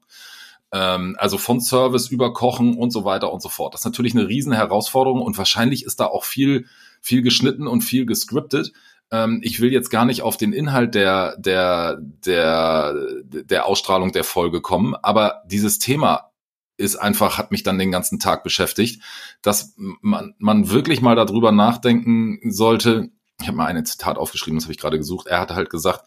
Ähm, 0.73 1.16
also 1.19 1.38
von 1.38 1.61
Service 1.61 2.09
über 2.09 2.33
Kochen 2.33 2.76
und 2.76 2.90
so 2.90 3.04
weiter 3.04 3.33
und 3.33 3.42
so 3.42 3.49
fort. 3.49 3.75
Das 3.75 3.83
ist 3.83 3.87
natürlich 3.87 4.14
eine 4.14 4.28
riesen 4.28 4.52
Herausforderung 4.52 5.23
und 5.23 5.38
wahrscheinlich 5.38 5.85
ist 5.85 6.00
da 6.00 6.07
auch 6.07 6.25
viel, 6.25 6.66
viel 7.00 7.23
geschnitten 7.23 7.66
und 7.66 7.83
viel 7.83 8.07
gescriptet. 8.07 8.73
Ähm, 9.11 9.40
ich 9.42 9.61
will 9.61 9.73
jetzt 9.73 9.90
gar 9.90 10.04
nicht 10.04 10.23
auf 10.23 10.37
den 10.37 10.52
Inhalt 10.52 10.95
der, 10.95 11.37
der, 11.38 11.99
der, 12.00 12.95
der 13.25 13.66
Ausstrahlung 13.66 14.12
der 14.12 14.25
Folge 14.25 14.61
kommen, 14.61 14.95
aber 14.95 15.42
dieses 15.47 15.78
Thema 15.78 16.30
ist 16.76 16.97
einfach, 16.97 17.37
hat 17.37 17.50
mich 17.50 17.62
dann 17.62 17.78
den 17.78 17.92
ganzen 17.92 18.19
Tag 18.19 18.42
beschäftigt, 18.42 19.02
dass 19.42 19.75
man, 19.76 20.35
man 20.38 20.71
wirklich 20.71 21.02
mal 21.02 21.14
darüber 21.14 21.52
nachdenken 21.52 22.40
sollte. 22.50 23.11
Ich 23.40 23.49
habe 23.49 23.57
mal 23.57 23.66
ein 23.66 23.85
Zitat 23.85 24.16
aufgeschrieben, 24.16 24.59
das 24.59 24.64
habe 24.64 24.73
ich 24.73 24.78
gerade 24.78 24.97
gesucht. 24.97 25.26
Er 25.26 25.40
hat 25.40 25.50
halt 25.50 25.69
gesagt, 25.69 26.04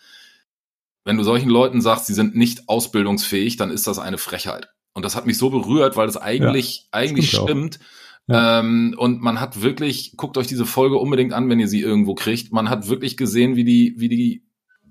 wenn 1.05 1.17
du 1.17 1.23
solchen 1.23 1.50
Leuten 1.50 1.81
sagst, 1.81 2.07
sie 2.07 2.13
sind 2.13 2.35
nicht 2.35 2.69
ausbildungsfähig, 2.69 3.57
dann 3.57 3.69
ist 3.69 3.85
das 3.85 4.00
eine 4.00 4.17
Frechheit. 4.17 4.69
Und 4.93 5.03
das 5.03 5.15
hat 5.15 5.25
mich 5.25 5.38
so 5.38 5.50
berührt, 5.50 5.95
weil 5.95 6.07
das 6.07 6.17
eigentlich, 6.17 6.88
eigentlich 6.91 7.31
stimmt 7.31 7.79
auch. 7.79 8.02
Ja. 8.27 8.60
Ähm, 8.60 8.96
und 8.98 9.22
man 9.22 9.42
hat 9.42 9.62
wirklich, 9.62 10.15
guckt 10.15 10.38
euch 10.38 10.48
diese 10.48 10.65
Folge 10.65 10.98
unbedingt 10.98 11.34
an, 11.34 11.50
wenn 11.50 11.60
ihr 11.60 11.68
sie 11.68 11.82
irgendwo 11.82 12.15
kriegt. 12.15 12.51
Man 12.51 12.70
hat 12.70 12.88
wirklich 12.88 13.18
gesehen, 13.18 13.56
wie 13.56 13.65
die, 13.65 13.96
wie 13.98 14.10
die, 14.10 14.44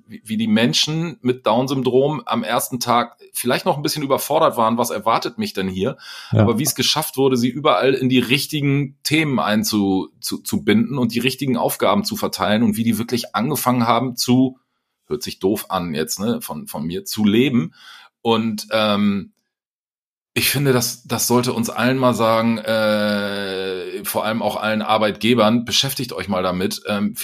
wie 0.07 0.37
die 0.37 0.49
Menschen 0.49 1.17
mit 1.23 1.47
Down-Syndrom 1.47 2.23
am 2.27 2.43
ersten 2.43 2.81
Tag 2.81 3.17
vielleicht 3.33 3.65
noch 3.65 3.77
ein 3.77 3.83
bisschen 3.83 4.03
überfordert 4.03 4.59
waren. 4.59 4.77
Was 4.77 4.91
erwartet 4.91 5.39
mich 5.39 5.55
denn 5.55 5.69
hier? 5.69 5.97
Ja. 6.33 6.41
Aber 6.41 6.59
wie 6.59 6.65
es 6.65 6.75
geschafft 6.75 7.17
wurde, 7.17 7.39
sie 7.39 7.49
überall 7.49 7.95
in 7.95 8.11
die 8.11 8.19
richtigen 8.19 8.99
Themen 9.03 9.39
einzubinden 9.39 10.21
zu, 10.21 10.39
zu 10.39 10.65
binden 10.65 10.99
und 10.99 11.15
die 11.15 11.21
richtigen 11.21 11.57
Aufgaben 11.57 12.05
zu 12.05 12.17
verteilen 12.17 12.62
und 12.62 12.77
wie 12.77 12.85
die 12.85 12.99
wirklich 12.99 13.35
angefangen 13.35 13.87
haben 13.87 14.17
zu, 14.17 14.59
hört 15.07 15.23
sich 15.23 15.39
doof 15.39 15.67
an 15.71 15.95
jetzt, 15.95 16.21
ne, 16.21 16.43
von, 16.43 16.67
von 16.67 16.85
mir, 16.85 17.05
zu 17.05 17.25
leben. 17.25 17.73
Und 18.21 18.67
ähm, 18.71 19.33
ich 20.35 20.49
finde, 20.49 20.73
das, 20.73 21.05
das 21.05 21.27
sollte 21.27 21.53
uns 21.53 21.69
allen 21.69 21.99
mal 21.99 22.15
sagen, 22.15 22.59
äh, 22.59 24.03
vor 24.05 24.25
allem 24.25 24.43
auch 24.43 24.57
allen 24.57 24.83
Arbeitgebern, 24.83 25.65
beschäftigt 25.65 26.12
euch 26.12 26.29
mal 26.29 26.43
damit. 26.43 26.83
Ähm, 26.87 27.15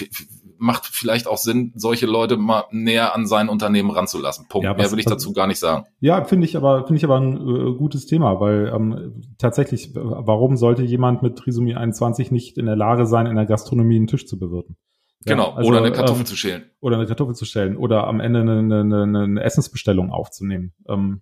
macht 0.59 0.85
vielleicht 0.85 1.25
auch 1.25 1.37
Sinn, 1.37 1.71
solche 1.75 2.05
Leute 2.05 2.37
mal 2.37 2.65
näher 2.71 3.15
an 3.15 3.25
sein 3.25 3.49
Unternehmen 3.49 3.89
ranzulassen. 3.89 4.47
Punkt. 4.49 4.65
Ja, 4.65 4.71
was, 4.71 4.77
Mehr 4.77 4.91
will 4.91 4.99
ich 4.99 5.05
dazu 5.05 5.31
gar 5.33 5.47
nicht 5.47 5.59
sagen. 5.59 5.85
Ja, 6.01 6.23
finde 6.25 6.45
ich 6.45 6.57
aber 6.57 6.85
finde 6.85 6.97
ich 6.97 7.05
aber 7.05 7.19
ein 7.19 7.37
äh, 7.37 7.77
gutes 7.77 8.05
Thema, 8.05 8.39
weil 8.39 8.71
ähm, 8.75 9.23
tatsächlich, 9.37 9.91
warum 9.95 10.57
sollte 10.57 10.83
jemand 10.83 11.23
mit 11.23 11.37
Trisomie 11.37 11.75
21 11.75 12.31
nicht 12.31 12.57
in 12.57 12.65
der 12.65 12.75
Lage 12.75 13.05
sein, 13.05 13.25
in 13.25 13.37
der 13.37 13.45
Gastronomie 13.45 13.95
einen 13.95 14.07
Tisch 14.07 14.27
zu 14.27 14.37
bewirten? 14.37 14.75
Ja, 15.25 15.35
genau, 15.35 15.51
also, 15.51 15.69
oder 15.69 15.79
eine 15.79 15.91
Kartoffel 15.91 16.21
ähm, 16.21 16.25
zu 16.25 16.35
schälen. 16.35 16.63
Oder 16.81 16.97
eine 16.97 17.07
Kartoffel 17.07 17.35
zu 17.35 17.45
stellen 17.45 17.75
oder 17.75 18.07
am 18.07 18.19
Ende 18.19 18.41
eine, 18.41 18.81
eine, 18.81 19.23
eine 19.23 19.43
Essensbestellung 19.43 20.11
aufzunehmen. 20.11 20.73
Ähm, 20.87 21.21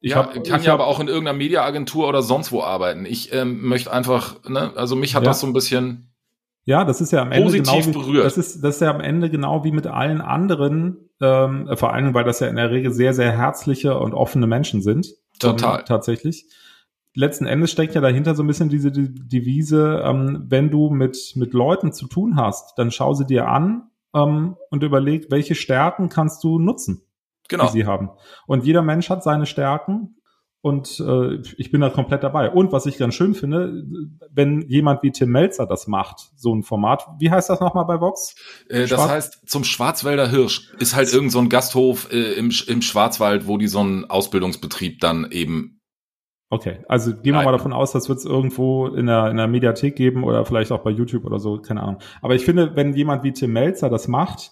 ich 0.00 0.12
ja, 0.12 0.16
hab, 0.16 0.32
kann 0.32 0.60
ich 0.60 0.66
ja 0.66 0.72
hab, 0.72 0.80
aber 0.80 0.86
auch 0.86 1.00
in 1.00 1.08
irgendeiner 1.08 1.36
Mediaagentur 1.36 2.08
oder 2.08 2.22
sonst 2.22 2.52
wo 2.52 2.62
arbeiten. 2.62 3.06
Ich 3.06 3.32
ähm, 3.32 3.62
möchte 3.62 3.92
einfach, 3.92 4.36
ne, 4.48 4.72
also 4.76 4.96
mich 4.96 5.14
hat 5.14 5.22
ja. 5.22 5.30
das 5.30 5.40
so 5.40 5.46
ein 5.46 5.52
bisschen 5.52 6.06
ja, 6.64 6.84
das 6.84 7.00
ist 7.00 7.10
ja 7.10 7.22
am 7.22 7.32
Ende 7.32 7.52
genau 7.52 7.84
wie, 7.84 7.90
berührt. 7.90 8.24
Das 8.24 8.36
ist, 8.36 8.62
das 8.62 8.76
ist 8.76 8.80
ja 8.82 8.90
am 8.90 9.00
Ende 9.00 9.30
genau 9.30 9.64
wie 9.64 9.72
mit 9.72 9.86
allen 9.86 10.20
anderen, 10.20 11.08
ähm, 11.20 11.68
vor 11.74 11.92
allem, 11.94 12.12
weil 12.12 12.22
das 12.22 12.40
ja 12.40 12.48
in 12.48 12.56
der 12.56 12.70
Regel 12.70 12.92
sehr, 12.92 13.14
sehr 13.14 13.32
herzliche 13.32 13.98
und 13.98 14.12
offene 14.12 14.46
Menschen 14.46 14.82
sind. 14.82 15.08
Total. 15.38 15.80
Ähm, 15.80 15.84
tatsächlich 15.86 16.46
letzten 17.14 17.46
Endes 17.46 17.70
steckt 17.70 17.94
ja 17.94 18.00
dahinter 18.00 18.34
so 18.34 18.42
ein 18.42 18.46
bisschen 18.46 18.68
diese 18.68 18.90
Devise, 18.92 20.02
ähm, 20.04 20.46
wenn 20.48 20.70
du 20.70 20.90
mit, 20.90 21.32
mit 21.36 21.52
Leuten 21.52 21.92
zu 21.92 22.06
tun 22.06 22.36
hast, 22.36 22.78
dann 22.78 22.90
schau 22.90 23.14
sie 23.14 23.26
dir 23.26 23.48
an 23.48 23.90
ähm, 24.14 24.56
und 24.70 24.82
überleg, 24.82 25.30
welche 25.30 25.54
Stärken 25.54 26.08
kannst 26.08 26.44
du 26.44 26.58
nutzen, 26.58 27.02
genau. 27.50 27.66
die 27.66 27.72
sie 27.72 27.86
haben. 27.86 28.10
Und 28.46 28.64
jeder 28.64 28.82
Mensch 28.82 29.10
hat 29.10 29.22
seine 29.22 29.44
Stärken 29.44 30.16
und 30.62 31.00
äh, 31.00 31.36
ich 31.56 31.70
bin 31.70 31.80
da 31.80 31.88
komplett 31.88 32.22
dabei. 32.22 32.50
Und 32.50 32.70
was 32.72 32.84
ich 32.86 32.98
ganz 32.98 33.14
schön 33.14 33.34
finde, 33.34 33.82
wenn 34.30 34.62
jemand 34.62 35.02
wie 35.02 35.10
Tim 35.10 35.30
Melzer 35.30 35.66
das 35.66 35.86
macht, 35.86 36.30
so 36.36 36.54
ein 36.54 36.62
Format, 36.62 37.06
wie 37.18 37.30
heißt 37.30 37.48
das 37.48 37.60
nochmal 37.60 37.86
bei 37.86 38.00
Vox? 38.00 38.34
Äh, 38.68 38.86
das 38.86 39.08
heißt, 39.08 39.48
zum 39.48 39.64
Schwarzwälder 39.64 40.28
Hirsch 40.28 40.72
ist 40.78 40.94
halt 40.94 41.12
irgend 41.12 41.32
so 41.32 41.38
ein 41.38 41.48
Gasthof 41.48 42.12
äh, 42.12 42.34
im, 42.34 42.52
im 42.66 42.82
Schwarzwald, 42.82 43.46
wo 43.46 43.56
die 43.56 43.68
so 43.68 43.80
einen 43.80 44.08
Ausbildungsbetrieb 44.08 45.00
dann 45.00 45.30
eben 45.30 45.80
Okay, 46.52 46.80
also 46.88 47.12
gehen 47.12 47.34
wir 47.34 47.44
mal 47.44 47.52
davon 47.52 47.72
aus, 47.72 47.92
das 47.92 48.08
wird 48.08 48.18
es 48.18 48.24
irgendwo 48.24 48.88
in 48.88 49.06
der, 49.06 49.30
in 49.30 49.36
der 49.36 49.46
Mediathek 49.46 49.94
geben 49.94 50.24
oder 50.24 50.44
vielleicht 50.44 50.72
auch 50.72 50.82
bei 50.82 50.90
YouTube 50.90 51.24
oder 51.24 51.38
so, 51.38 51.58
keine 51.58 51.80
Ahnung. 51.80 51.98
Aber 52.22 52.34
ich 52.34 52.44
finde, 52.44 52.74
wenn 52.74 52.92
jemand 52.92 53.22
wie 53.22 53.32
Tim 53.32 53.52
Melzer 53.52 53.88
das 53.88 54.08
macht, 54.08 54.50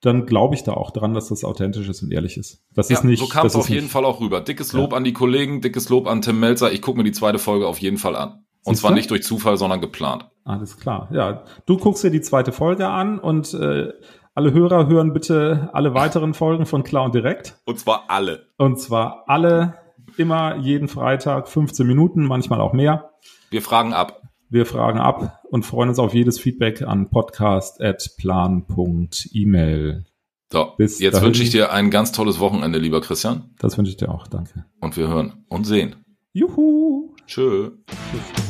dann 0.00 0.26
glaube 0.26 0.54
ich 0.54 0.62
da 0.62 0.74
auch 0.74 0.90
dran, 0.90 1.14
dass 1.14 1.28
das 1.28 1.44
authentisch 1.44 1.88
ist 1.88 2.02
und 2.02 2.12
ehrlich 2.12 2.36
ist. 2.36 2.62
Das 2.74 2.88
ja, 2.88 2.98
ist 2.98 3.04
nicht. 3.04 3.20
So 3.20 3.26
kam 3.26 3.46
es 3.46 3.56
auf 3.56 3.68
jeden 3.68 3.84
nicht, 3.84 3.92
Fall 3.92 4.04
auch 4.04 4.20
rüber. 4.20 4.40
Dickes 4.40 4.72
Lob 4.72 4.92
ja. 4.92 4.96
an 4.96 5.04
die 5.04 5.12
Kollegen, 5.12 5.60
dickes 5.60 5.88
Lob 5.88 6.06
an 6.06 6.22
Tim 6.22 6.40
Melzer. 6.40 6.72
Ich 6.72 6.82
gucke 6.82 6.98
mir 6.98 7.04
die 7.04 7.12
zweite 7.12 7.38
Folge 7.38 7.66
auf 7.66 7.78
jeden 7.78 7.98
Fall 7.98 8.16
an. 8.16 8.44
Und 8.64 8.74
Siehst 8.74 8.80
zwar 8.82 8.90
du? 8.90 8.96
nicht 8.96 9.10
durch 9.10 9.22
Zufall, 9.22 9.56
sondern 9.56 9.80
geplant. 9.80 10.28
Alles 10.44 10.78
klar. 10.78 11.08
Ja, 11.12 11.44
du 11.66 11.76
guckst 11.76 12.04
dir 12.04 12.10
die 12.10 12.20
zweite 12.20 12.52
Folge 12.52 12.88
an 12.88 13.18
und 13.18 13.54
äh, 13.54 13.88
alle 14.34 14.52
Hörer 14.52 14.86
hören 14.86 15.12
bitte 15.12 15.70
alle 15.72 15.94
weiteren 15.94 16.34
Folgen 16.34 16.66
von 16.66 16.84
Clown 16.84 17.12
direkt. 17.12 17.56
Und 17.64 17.78
zwar 17.78 18.04
alle. 18.08 18.46
Und 18.56 18.78
zwar 18.78 19.24
alle 19.26 19.74
Immer 20.18 20.56
jeden 20.56 20.88
Freitag 20.88 21.48
15 21.48 21.86
Minuten, 21.86 22.24
manchmal 22.24 22.60
auch 22.60 22.72
mehr. 22.72 23.12
Wir 23.50 23.62
fragen 23.62 23.92
ab. 23.92 24.22
Wir 24.50 24.66
fragen 24.66 24.98
ab 24.98 25.44
und 25.50 25.64
freuen 25.64 25.90
uns 25.90 25.98
auf 25.98 26.14
jedes 26.14 26.40
Feedback 26.40 26.82
an 26.82 27.10
podcast.plan.email. 27.10 30.04
So, 30.50 30.72
Bis 30.78 31.00
jetzt 31.00 31.20
wünsche 31.20 31.42
ich 31.42 31.50
dir 31.50 31.70
ein 31.72 31.90
ganz 31.90 32.12
tolles 32.12 32.40
Wochenende, 32.40 32.78
lieber 32.78 33.02
Christian. 33.02 33.50
Das 33.58 33.76
wünsche 33.76 33.90
ich 33.90 33.98
dir 33.98 34.10
auch, 34.10 34.26
danke. 34.26 34.64
Und 34.80 34.96
wir 34.96 35.08
hören 35.08 35.44
und 35.48 35.64
sehen. 35.64 35.96
Juhu. 36.32 37.14
Tschö. 37.26 37.72
Tschüss. 37.86 38.47